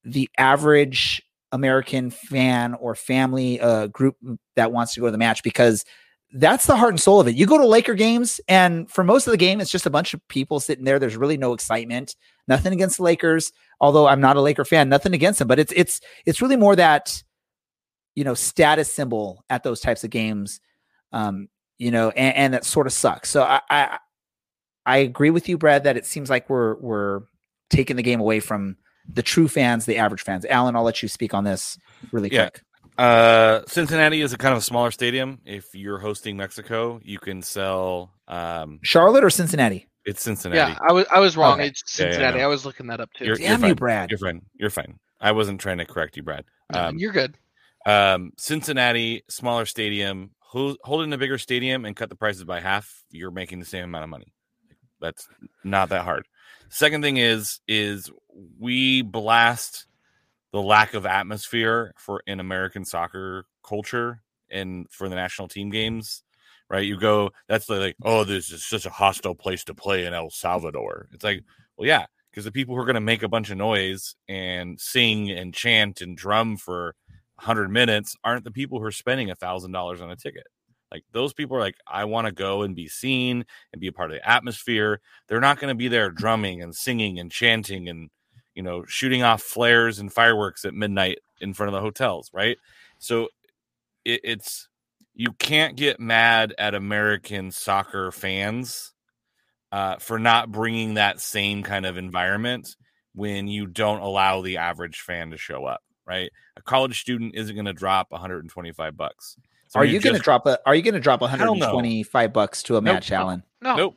[0.03, 4.15] the average American fan or family uh, group
[4.55, 5.85] that wants to go to the match because
[6.33, 7.35] that's the heart and soul of it.
[7.35, 10.13] You go to Laker games, and for most of the game, it's just a bunch
[10.13, 10.99] of people sitting there.
[10.99, 12.15] There's really no excitement.
[12.47, 14.89] Nothing against the Lakers, although I'm not a Laker fan.
[14.89, 17.23] Nothing against them, but it's it's it's really more that
[18.15, 20.59] you know status symbol at those types of games,
[21.13, 21.47] um,
[21.77, 23.29] you know, and, and that sort of sucks.
[23.29, 23.99] So I, I
[24.85, 27.21] I agree with you, Brad, that it seems like we're we're
[27.69, 28.77] taking the game away from
[29.11, 30.45] the true fans, the average fans.
[30.45, 31.77] Alan, I'll let you speak on this
[32.11, 32.49] really Yeah.
[32.49, 32.63] quick.
[32.97, 35.39] Uh, Cincinnati is a kind of a smaller stadium.
[35.45, 38.11] If you're hosting Mexico, you can sell.
[38.27, 39.87] Um, Charlotte or Cincinnati?
[40.05, 40.71] it's Cincinnati.
[40.71, 41.59] Yeah, I was I was wrong.
[41.59, 41.67] Okay.
[41.67, 42.37] It's Yeah, yeah, Cincinnati.
[42.39, 42.43] no.
[42.45, 43.25] I was looking that up too.
[43.25, 43.69] You're- Damn fine.
[43.69, 44.09] you, Brad.
[44.09, 44.41] You're fine.
[44.55, 44.99] You're fine.
[45.21, 46.45] I wasn't trying to correct you, Brad.
[46.73, 47.37] No, Um, you're good.
[47.85, 52.61] um, Cincinnati, smaller stadium, hold, hold in a bigger stadium and cut the prices by
[52.61, 53.03] half.
[53.11, 54.33] You're making the same amount of money.
[54.99, 55.27] That's
[55.63, 56.25] not that hard.
[56.69, 58.09] Second thing is, is
[58.59, 59.85] we blast
[60.51, 66.23] the lack of atmosphere for in American soccer culture and for the national team games.
[66.69, 67.31] Right, you go.
[67.47, 71.07] That's like, oh, this is such a hostile place to play in El Salvador.
[71.13, 71.43] It's like,
[71.77, 74.79] well, yeah, because the people who are going to make a bunch of noise and
[74.79, 76.93] sing and chant and drum for
[77.35, 80.47] 100 minutes aren't the people who are spending a thousand dollars on a ticket
[80.91, 83.91] like those people are like i want to go and be seen and be a
[83.91, 85.01] part of the atmosphere.
[85.27, 88.09] They're not going to be there drumming and singing and chanting and
[88.55, 92.57] you know shooting off flares and fireworks at midnight in front of the hotels right?
[92.99, 93.29] So
[94.05, 94.69] it, it's
[95.13, 98.93] you can't get mad at american soccer fans
[99.71, 102.77] uh, for not bringing that same kind of environment
[103.13, 106.31] when you don't allow the average fan to show up right?
[106.55, 109.35] A college student isn't going to drop 125 bucks
[109.67, 110.59] so are you going to drop a?
[110.65, 113.43] Are you going to drop Hell 125 bucks to a match, Alan?
[113.61, 113.95] No, nope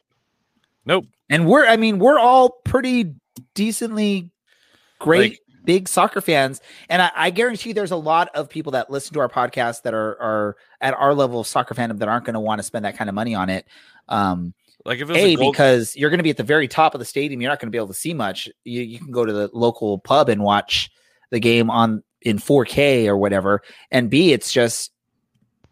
[0.85, 3.15] nope And we're, I mean, we're all pretty
[3.55, 4.31] decently
[4.99, 8.91] great Like- big soccer fans, and I, I guarantee there's a lot of people that
[8.91, 12.25] listen to our podcast that are are at our level of soccer fandom that aren't
[12.25, 13.67] going to want to spend that kind of money on it.
[14.09, 14.55] Um,
[14.85, 16.67] like if it was a a gold, because you're going to be at the very
[16.67, 18.49] top of the stadium, you're not going to be able to see much.
[18.65, 20.91] You you can go to the local pub and watch
[21.31, 24.91] the game on in 4K or whatever, and B, it's just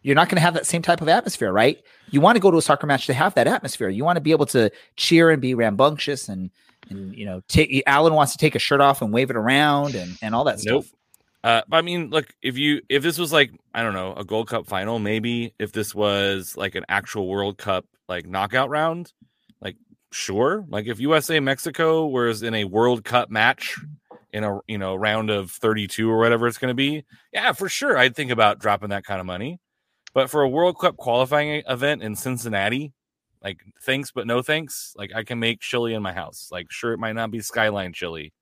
[0.08, 1.82] you're not going to have that same type of atmosphere, right?
[2.10, 3.90] You want to go to a soccer match to have that atmosphere.
[3.90, 6.50] You want to be able to cheer and be rambunctious and
[6.88, 9.94] and you know, take Alan wants to take a shirt off and wave it around
[9.94, 10.84] and and all that Nope.
[10.84, 10.94] stuff.
[11.44, 14.48] Uh, I mean, look, if you if this was like I don't know a Gold
[14.48, 19.12] Cup final, maybe if this was like an actual World Cup like knockout round,
[19.60, 19.76] like
[20.10, 23.76] sure, like if USA Mexico was in a World Cup match
[24.32, 27.52] in a you know round of thirty two or whatever it's going to be, yeah,
[27.52, 29.60] for sure, I'd think about dropping that kind of money.
[30.14, 32.92] But for a World Cup qualifying event in Cincinnati,
[33.42, 34.94] like thanks but no thanks.
[34.96, 36.48] Like I can make chili in my house.
[36.50, 38.32] Like sure, it might not be Skyline chili,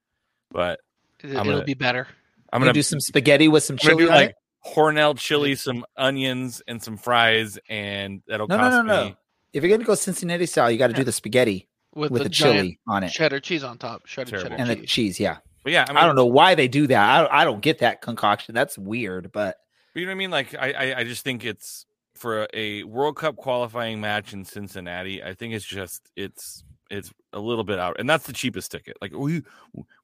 [0.50, 0.80] but
[1.22, 2.06] it, I'm will gonna- be better.
[2.52, 4.36] I'm I'm gonna gonna do some spaghetti with some I'm chili do on like it.
[4.64, 9.10] Hormel chili, some onions, and some fries, and that'll No, no, cost no, me.
[9.10, 9.16] no.
[9.52, 12.28] If you're gonna go Cincinnati style, you got to do the spaghetti With, with the,
[12.28, 14.06] the chili on it cheddar cheese on top.
[14.06, 14.50] Shredded Terrible.
[14.50, 14.90] cheddar and the cheese.
[14.90, 15.20] cheese.
[15.20, 15.38] Yeah.
[15.64, 17.10] But yeah, I, mean, I don't know why they do that.
[17.10, 18.54] I don't, I don't get that concoction.
[18.54, 19.56] That's weird, but
[19.96, 20.30] You know what I mean?
[20.30, 25.22] Like I, I, I just think it's for a, World Cup qualifying match in Cincinnati.
[25.22, 28.98] I think it's just it's it's a little bit out, and that's the cheapest ticket.
[29.00, 29.42] Like we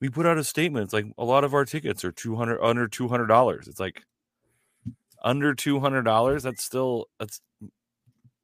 [0.01, 0.85] we put out a statement.
[0.85, 3.69] It's like a lot of our tickets are two hundred under two hundred dollars.
[3.69, 4.03] It's like
[5.23, 6.43] under two hundred dollars.
[6.43, 7.43] That's still that's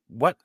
[0.08, 0.36] what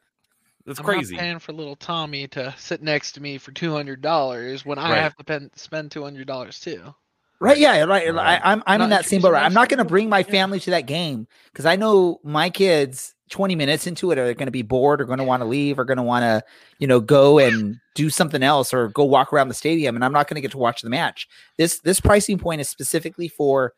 [0.65, 1.15] that's I'm crazy.
[1.15, 4.79] not paying for little Tommy to sit next to me for two hundred dollars when
[4.79, 5.01] I Right.
[5.01, 6.95] have to pen, spend two hundred dollars too.
[7.43, 8.13] Right, yeah, right.
[8.13, 8.41] Right.
[8.43, 9.29] I, I'm I'm in that same boat.
[9.29, 12.49] introducing I'm not going to bring my family to that game because I know my
[12.49, 13.13] kids.
[13.29, 15.79] 20 minutes into it are going to be bored or going to want to leave
[15.79, 16.43] or going to want to
[16.77, 20.11] you know go and do something else or go walk around the stadium and i'm
[20.11, 21.27] not going to get to watch the match
[21.57, 23.73] this this pricing point is specifically for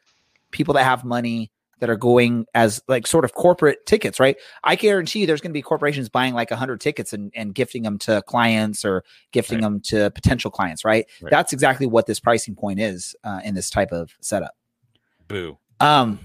[0.52, 4.76] people that have money that are going as like sort of corporate tickets right i
[4.76, 7.98] guarantee you there's going to be corporations buying like 100 tickets and, and gifting them
[7.98, 9.64] to clients or gifting Right.
[9.64, 11.06] them to potential clients right?
[11.22, 11.32] Right.
[11.32, 14.56] that's exactly what this pricing point is uh, in this type of setup
[15.28, 15.58] Boo.
[15.80, 16.20] um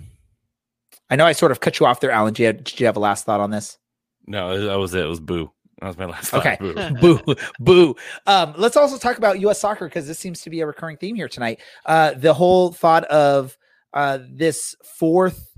[1.11, 2.87] i know i sort of cut you off there alan did you have, did you
[2.87, 3.79] have a last thought on this
[4.27, 5.05] No, that was it.
[5.05, 5.51] It was boo.
[5.81, 6.29] That was my last.
[6.31, 6.47] thought.
[6.47, 6.57] Okay.
[7.01, 7.19] Boo.
[7.25, 7.97] boo boo
[8.27, 11.17] um let's also talk about us soccer because this seems to be a recurring theme
[11.17, 13.57] here tonight uh the whole thought of
[13.93, 15.51] uh this fourth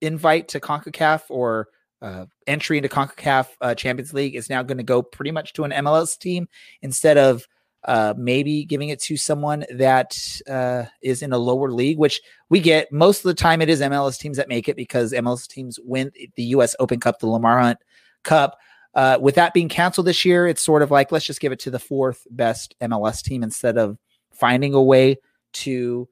[0.00, 1.68] invite to concacaf or
[2.02, 5.64] uh, entry into CONCACAF uh, Champions League is now going to go pretty much to
[5.64, 6.46] an MLS team
[6.82, 7.46] instead of
[7.84, 10.18] uh, maybe giving it to someone that
[10.48, 12.20] uh, is in a lower league, which
[12.50, 13.62] we get most of the time.
[13.62, 16.76] It is MLS teams that make it because MLS teams win the U.S.
[16.78, 17.78] Open Cup, the Lamar Hunt
[18.22, 18.58] Cup.
[18.94, 21.58] Uh, with that being canceled this year, it's sort of like let's just give it
[21.60, 23.98] to the fourth best MLS team instead of
[24.30, 25.16] finding a way
[25.52, 26.08] to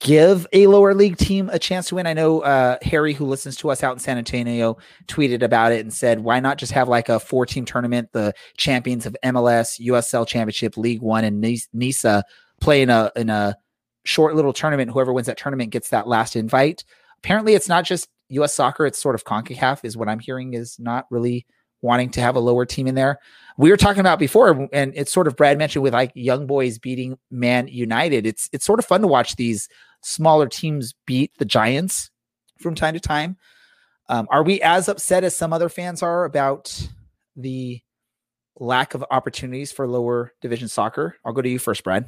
[0.00, 2.06] give a lower league team a chance to win.
[2.06, 5.80] I know uh, Harry, who listens to us out in San Antonio, tweeted about it
[5.80, 8.10] and said, "Why not just have like a four-team tournament?
[8.12, 11.40] The champions of MLS, USL Championship, League One, and
[11.72, 12.24] NISA
[12.60, 13.56] play in a in a
[14.04, 14.90] short little tournament.
[14.90, 16.84] Whoever wins that tournament gets that last invite.
[17.18, 18.54] Apparently, it's not just U.S.
[18.54, 20.54] Soccer; it's sort of Concacaf, is what I'm hearing.
[20.54, 21.46] Is not really
[21.82, 23.18] wanting to have a lower team in there.
[23.56, 26.78] We were talking about before, and it's sort of Brad mentioned with like young boys
[26.78, 28.26] beating Man United.
[28.26, 29.68] It's it's sort of fun to watch these
[30.02, 32.10] smaller teams beat the Giants
[32.58, 33.36] from time to time.
[34.08, 36.88] Um, are we as upset as some other fans are about
[37.36, 37.80] the
[38.58, 41.16] lack of opportunities for lower division soccer?
[41.24, 42.06] I'll go to you first, Brad.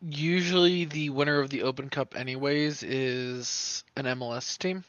[0.00, 4.84] Usually, the winner of the Open Cup, anyways, is an MLS team.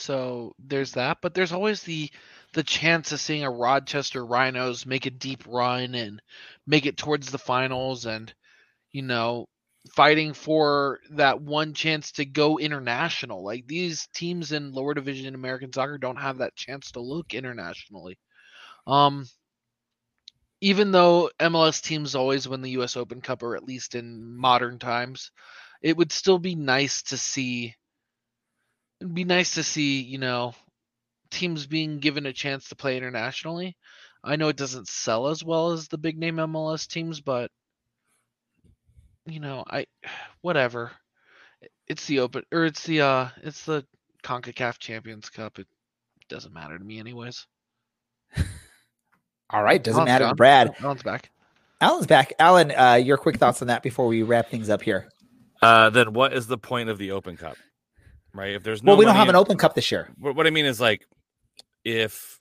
[0.00, 2.10] So there's that, but there's always the
[2.54, 6.20] the chance of seeing a Rochester Rhinos make a deep run and
[6.66, 8.32] make it towards the finals, and
[8.92, 9.48] you know,
[9.94, 13.44] fighting for that one chance to go international.
[13.44, 17.34] Like these teams in lower division in American soccer don't have that chance to look
[17.34, 18.18] internationally.
[18.86, 19.26] Um,
[20.60, 24.78] even though MLS teams always win the US Open Cup or at least in modern
[24.78, 25.30] times,
[25.82, 27.74] it would still be nice to see
[29.00, 30.54] it'd be nice to see, you know,
[31.30, 33.76] teams being given a chance to play internationally.
[34.22, 37.50] I know it doesn't sell as well as the big name MLS teams, but
[39.26, 39.86] you know, I
[40.42, 40.92] whatever.
[41.86, 43.84] It's the open or it's the uh it's the
[44.22, 45.58] CONCACAF Champions Cup.
[45.58, 45.66] It
[46.28, 47.46] doesn't matter to me anyways.
[49.50, 50.36] All right, doesn't Alan's matter, gone.
[50.36, 50.74] Brad.
[50.80, 51.30] Alan's back.
[51.80, 52.32] Alan's back.
[52.38, 55.08] Alan, uh, your quick thoughts on that before we wrap things up here.
[55.60, 57.56] Uh, then what is the point of the Open Cup?
[58.34, 58.54] Right?
[58.54, 60.10] If there's no well, we don't have an Open Cup this year.
[60.18, 61.06] what what I mean is like
[61.84, 62.38] if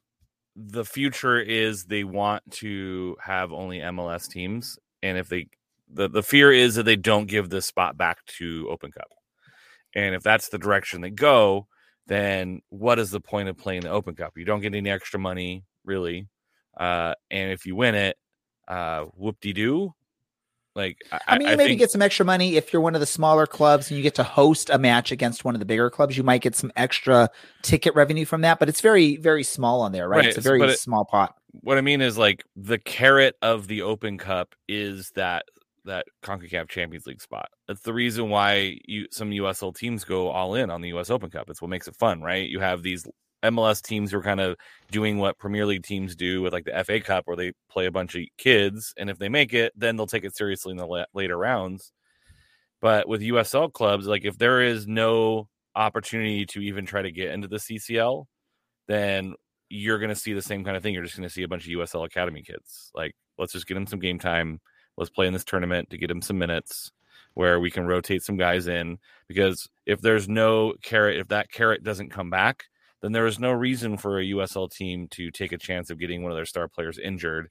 [0.56, 5.48] the future is they want to have only MLS teams and if they
[5.92, 9.10] the, the fear is that they don't give this spot back to Open Cup.
[9.96, 11.68] And if that's the direction they go,
[12.08, 14.34] then what is the point of playing the Open Cup?
[14.38, 16.28] You don't get any extra money, really.
[16.78, 18.18] Uh, and if you win it,
[18.68, 19.94] uh, whoop de doo.
[20.80, 22.96] Like, I, I mean, you I maybe think- get some extra money if you're one
[22.96, 25.66] of the smaller clubs and you get to host a match against one of the
[25.66, 26.16] bigger clubs.
[26.18, 27.30] You might get some extra
[27.62, 30.18] ticket revenue from that, but it's very, very small on there, right?
[30.20, 31.36] Right, It's a very it- small pot.
[31.62, 35.44] what I mean is like the carrot of the Open Cup is that
[35.86, 37.48] that CONCACAF Champions League spot.
[37.68, 41.30] That's the reason why you some USL teams go all in on the US Open
[41.30, 41.50] Cup.
[41.50, 42.48] It's what makes it fun, right?
[42.48, 43.06] You have these
[43.44, 44.56] MLS teams who are kind of
[44.92, 47.92] doing what Premier League teams do with like the FA Cup, where they play a
[47.92, 50.86] bunch of kids, and if they make it, then they'll take it seriously in the
[50.86, 51.92] la- later rounds.
[52.82, 57.32] But with USL clubs, like if there is no opportunity to even try to get
[57.32, 58.26] into the CCL,
[58.88, 59.36] then
[59.70, 60.94] you're going to see the same kind of thing.
[60.94, 62.92] You're just going to see a bunch of USL Academy kids.
[62.94, 64.60] Like, let's just get them some game time.
[64.98, 66.92] Let's play in this tournament to get them some minutes
[67.36, 68.98] where we can rotate some guys in.
[69.28, 72.66] Because if there's no carrot, if that carrot doesn't come back,
[73.02, 76.22] then there is no reason for a USL team to take a chance of getting
[76.24, 77.50] one of their star players injured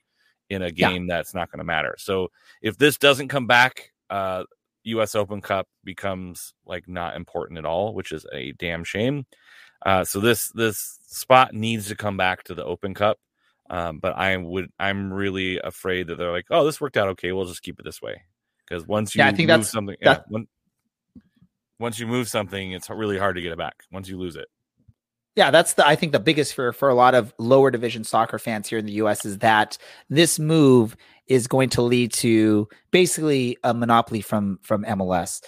[0.50, 0.90] in a Yeah.
[0.90, 1.94] game that's not going to matter.
[1.98, 2.28] So
[2.62, 4.44] if this doesn't come back, uh,
[4.84, 9.26] US Open Cup becomes like not important at all, which is a damn shame.
[9.84, 13.18] Uh, so this this spot needs to come back to the Open Cup.
[13.70, 17.32] Um, but I would I'm really afraid that they're like, oh, this worked out okay.
[17.32, 18.22] We'll just keep it this way
[18.66, 20.48] because once you Yeah, I think move that's- something, yeah, when,
[21.78, 24.48] once you move something, it's really hard to get it back once you lose it.
[25.38, 28.40] Yeah, that's the I think the biggest fear for a lot of lower division soccer
[28.40, 29.78] fans here in the US is that
[30.10, 30.96] this move
[31.28, 35.40] is going to lead to basically a monopoly from from MLS.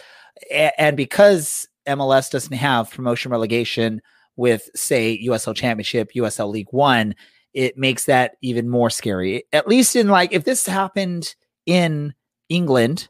[0.78, 4.00] And because MLS doesn't have promotion relegation
[4.36, 7.12] with say USL Championship, USL League 1,
[7.52, 9.42] it makes that even more scary.
[9.52, 11.34] At least in like if this happened
[11.66, 12.14] in
[12.48, 13.08] England,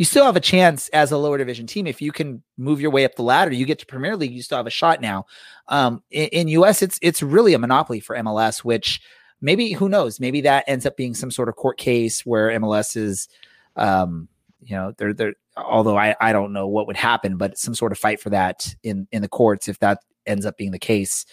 [0.00, 2.90] you still have a chance as a lower division team if you can move your
[2.90, 3.52] way up the ladder.
[3.52, 5.26] You get to Premier League, you still have a shot now.
[5.68, 9.02] Um, in, in US, it's it's really a monopoly for MLS, which
[9.42, 10.18] maybe who knows?
[10.18, 13.28] Maybe that ends up being some sort of court case where MLS is,
[13.76, 14.26] um,
[14.62, 15.34] you know, they're they're.
[15.58, 18.74] Although I I don't know what would happen, but some sort of fight for that
[18.82, 21.26] in in the courts if that ends up being the case.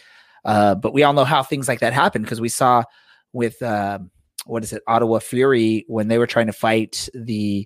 [0.43, 2.83] Uh, but we all know how things like that happen because we saw
[3.31, 3.99] with uh,
[4.45, 7.65] what is it, Ottawa Fury when they were trying to fight the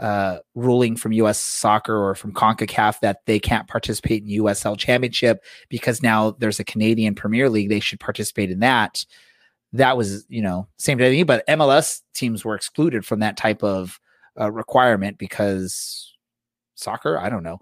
[0.00, 1.38] uh, ruling from U.S.
[1.38, 6.64] Soccer or from CONCACAF that they can't participate in USL Championship because now there's a
[6.64, 7.68] Canadian Premier League.
[7.68, 9.04] They should participate in that.
[9.74, 11.26] That was, you know, same thing.
[11.26, 14.00] But MLS teams were excluded from that type of
[14.40, 16.16] uh, requirement because
[16.74, 17.18] soccer.
[17.18, 17.60] I don't know.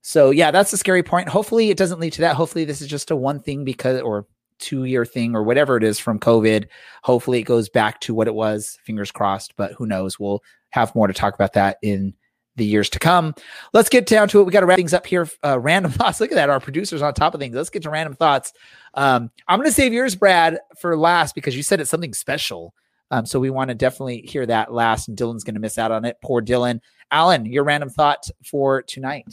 [0.00, 1.28] So yeah, that's the scary point.
[1.28, 2.36] Hopefully, it doesn't lead to that.
[2.36, 4.26] Hopefully, this is just a one thing because or
[4.58, 6.66] two year thing or whatever it is from COVID.
[7.02, 8.78] Hopefully, it goes back to what it was.
[8.84, 9.54] Fingers crossed.
[9.56, 10.18] But who knows?
[10.18, 10.42] We'll
[10.74, 12.14] have more to talk about that in
[12.56, 13.34] the years to come.
[13.72, 14.44] Let's get down to it.
[14.44, 15.28] We got to wrap things up here.
[15.44, 16.20] Uh, random thoughts.
[16.20, 16.50] Look at that.
[16.50, 17.54] Our producers on top of things.
[17.54, 18.52] Let's get to random thoughts.
[18.94, 22.74] Um, I'm going to save yours, Brad, for last because you said it's something special.
[23.12, 25.06] Um, so we want to definitely hear that last.
[25.08, 26.16] And Dylan's going to miss out on it.
[26.22, 26.80] Poor Dylan.
[27.10, 29.26] Alan, your random thought for tonight.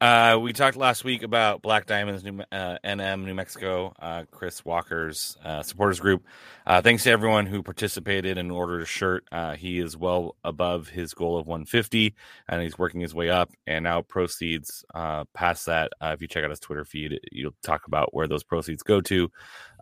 [0.00, 4.64] Uh, we talked last week about Black Diamonds, New, uh, NM, New Mexico, uh, Chris
[4.64, 6.24] Walker's uh, supporters group.
[6.66, 9.24] Uh, thanks to everyone who participated and ordered a shirt.
[9.30, 12.14] Uh, he is well above his goal of 150,
[12.48, 13.50] and he's working his way up.
[13.66, 14.86] And now proceeds
[15.34, 15.92] past that.
[16.00, 19.30] If you check out his Twitter feed, you'll talk about where those proceeds go to.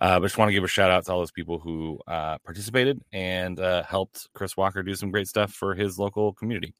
[0.00, 3.56] But just want to give a shout out to all those people who participated and
[3.86, 6.74] helped Chris Walker do some great stuff for his local community.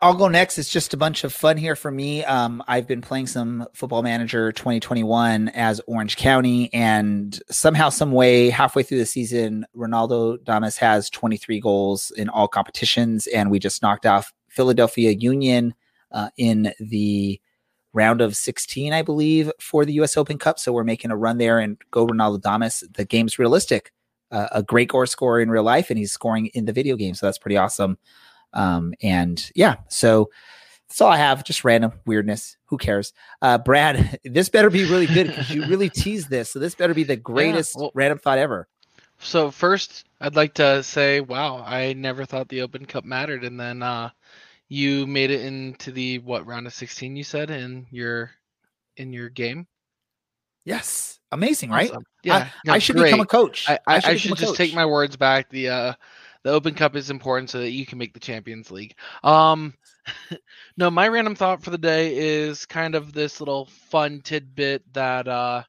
[0.00, 0.58] I'll go next.
[0.58, 2.24] It's just a bunch of fun here for me.
[2.24, 8.50] Um, I've been playing some Football Manager 2021 as Orange County, and somehow, some way,
[8.50, 13.82] halfway through the season, Ronaldo Damus has 23 goals in all competitions, and we just
[13.82, 15.74] knocked off Philadelphia Union
[16.12, 17.40] uh, in the
[17.92, 20.16] round of 16, I believe, for the U.S.
[20.16, 20.60] Open Cup.
[20.60, 22.84] So we're making a run there, and go Ronaldo Damus.
[22.92, 23.92] The game's realistic.
[24.30, 27.14] a, a great goal scorer in real life, and he's scoring in the video game.
[27.14, 27.98] So that's pretty awesome.
[28.52, 30.30] Um, and yeah, so
[30.88, 31.44] that's all I have.
[31.44, 32.56] Just random weirdness.
[32.66, 33.12] Who cares?
[33.40, 36.50] Uh, Brad, this better be really good because you really teased this.
[36.50, 38.68] So this better be the greatest well- random thought ever.
[39.18, 43.58] So first, I'd like to say, wow, I never thought the Open Cup mattered, and
[43.58, 44.10] then uh,
[44.68, 47.14] you made it into the what round of 16?
[47.14, 48.32] You said in your
[48.96, 49.68] in your game.
[50.64, 51.90] Yes, amazing, right?
[51.90, 52.02] Awesome.
[52.02, 53.06] I- Yeah, no, I, should great.
[53.06, 53.68] become a coach.
[53.68, 55.48] I, I, I should a just take my words back.
[55.50, 55.94] The uh,
[56.44, 58.94] the Open Cup is important so that you can make the Champions League.
[59.22, 59.74] Um,
[60.76, 65.28] no, my random thought for the day is kind of this little fun tidbit that
[65.28, 65.62] uh,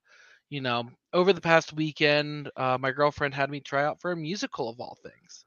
[0.54, 4.16] you know, over the past weekend, uh, my girlfriend had me try out for a
[4.16, 5.46] musical of all things.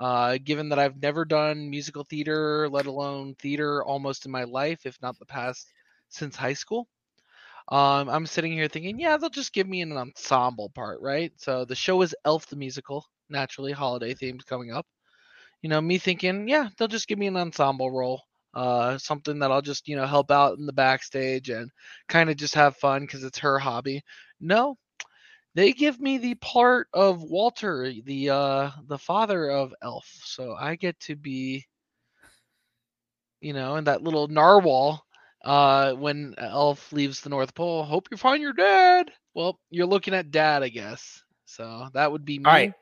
[0.00, 4.84] Uh, given that I've never done musical theater, let alone theater, almost in my life,
[4.84, 5.72] if not the past
[6.08, 6.88] since high school.
[7.68, 11.32] Um, I'm sitting here thinking, yeah, they'll just give me an ensemble part, right?
[11.36, 14.86] So the show is Elf the Musical, naturally, holiday themes coming up.
[15.62, 18.22] You know, me thinking, yeah, they'll just give me an ensemble role,
[18.54, 21.70] uh, something that I'll just, you know, help out in the backstage and
[22.08, 24.02] kind of just have fun because it's her hobby.
[24.40, 24.76] No,
[25.54, 30.76] they give me the part of Walter, the uh, the father of Elf, so I
[30.76, 31.66] get to be,
[33.40, 35.04] you know, in that little narwhal
[35.44, 40.12] uh when elf leaves the north pole hope you find your dad well you're looking
[40.14, 42.72] at dad i guess so that would be me All right.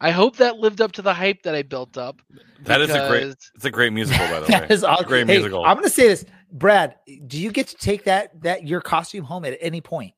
[0.00, 2.20] I hope that lived up to the hype that i built up
[2.62, 3.20] That is a great.
[3.28, 4.60] because- It's a great musical, by the way.
[4.60, 5.06] That is awesome.
[5.06, 5.64] Great Hey, musical.
[5.64, 6.96] I'm going to say this, Brad.
[7.26, 10.14] Do you get to take that that your costume home at any point?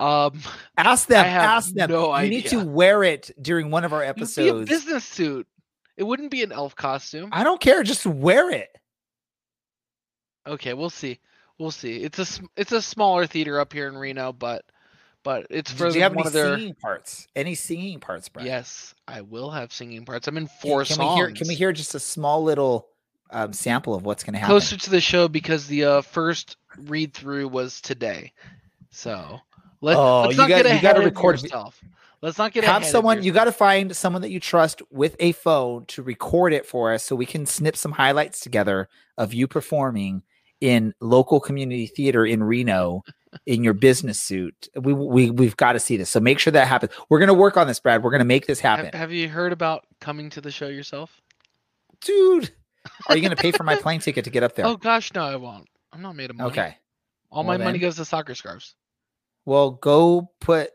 [0.00, 0.40] um
[0.76, 1.24] Ask them.
[1.24, 1.90] I have ask them.
[1.90, 4.68] no you need to wear it during one of our it'd be a episodes.
[4.68, 5.46] business suit
[5.96, 7.82] it wouldn't be an elf costume I don't care.
[7.82, 8.68] Just wear it.
[10.46, 11.18] okay we'll see
[11.58, 14.64] we'll see it's a it's a smaller theater up here in reno but
[15.26, 17.28] but it's for Do you have one any of their singing parts?
[17.36, 18.46] Any singing parts, Brad?
[18.46, 21.48] yes i will have singing parts i'm in Can- four can songs We hear, can
[21.48, 22.88] we hear just a small little
[23.30, 24.52] um, sample of what's going to happen?
[24.52, 28.32] closer to the show because the uh, first read through was today.
[28.90, 29.40] So
[29.80, 31.80] let, Oh, let's not got- get you ahead of record- yourself.
[32.22, 35.32] Let's not get have someone you got to find someone that you trust with a
[35.32, 39.46] phone to record it for us so we can snip some highlights together of you
[39.46, 40.22] performing
[40.60, 43.02] in local community theater in Reno
[43.46, 44.68] in your business suit.
[44.80, 46.10] We we we've got to see this.
[46.10, 46.92] So make sure that happens.
[47.08, 48.02] We're going to work on this, Brad.
[48.02, 48.86] We're going to make this happen.
[48.86, 51.20] Have, have you heard about coming to the show yourself?
[52.00, 52.52] Dude,
[53.08, 54.66] are you going to pay for my plane ticket to get up there?
[54.66, 55.68] Oh gosh, no, I won't.
[55.92, 56.50] I'm not made of money.
[56.50, 56.76] okay.
[57.30, 58.74] All Well my money goes to soccer scarves.
[59.44, 60.70] Well, go put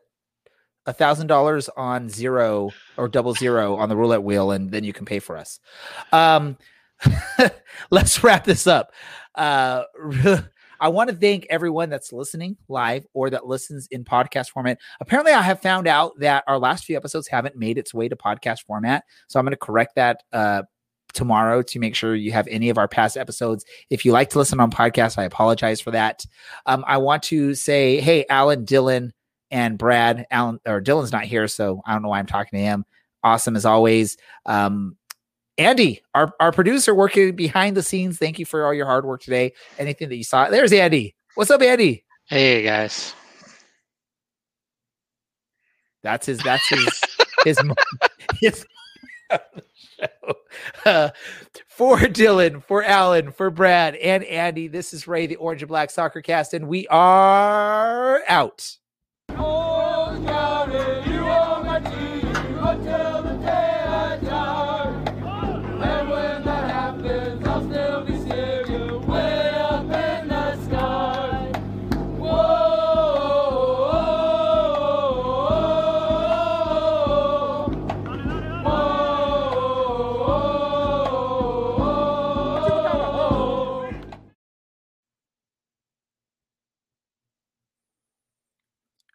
[0.86, 4.94] a thousand dollars on zero or double zero on the roulette wheel, and then you
[4.94, 5.60] can pay for us.
[6.12, 6.58] Um,
[7.92, 8.92] let's wrap this up.
[9.36, 9.84] Uh,
[10.80, 14.80] I want to thank everyone that's listening live or that listens in podcast format.
[15.00, 18.16] Apparently, I have found out that our last few episodes haven't made its way to
[18.16, 20.64] podcast format, so I'm going to correct that uh,
[21.14, 23.64] tomorrow to make sure you have any of our past episodes.
[23.92, 26.26] If you like to listen on podcast, I apologize for that.
[26.66, 29.12] Um, I want to say, hey, Alan, Dylan,
[29.52, 30.26] and Brad.
[30.32, 32.86] Alan or Dylan's not here, so I don't know why I'm talking to him.
[33.24, 34.18] Awesome as always.
[34.48, 34.98] Um,
[35.62, 38.18] Andy, our, our producer working behind the scenes.
[38.18, 39.54] Thank you for all your hard work today.
[39.78, 40.50] Anything that you saw.
[40.50, 41.14] There's Andy.
[41.36, 42.04] What's up, Andy?
[42.26, 43.14] Hey guys.
[46.02, 47.02] That's his that's his
[47.44, 47.60] his
[48.42, 48.66] his
[50.00, 50.34] show.
[50.84, 51.10] Uh,
[51.68, 55.92] for Dylan, for Alan, for Brad and Andy, this is Ray, the Orange and Black
[55.92, 58.78] Soccer Cast, and we are out.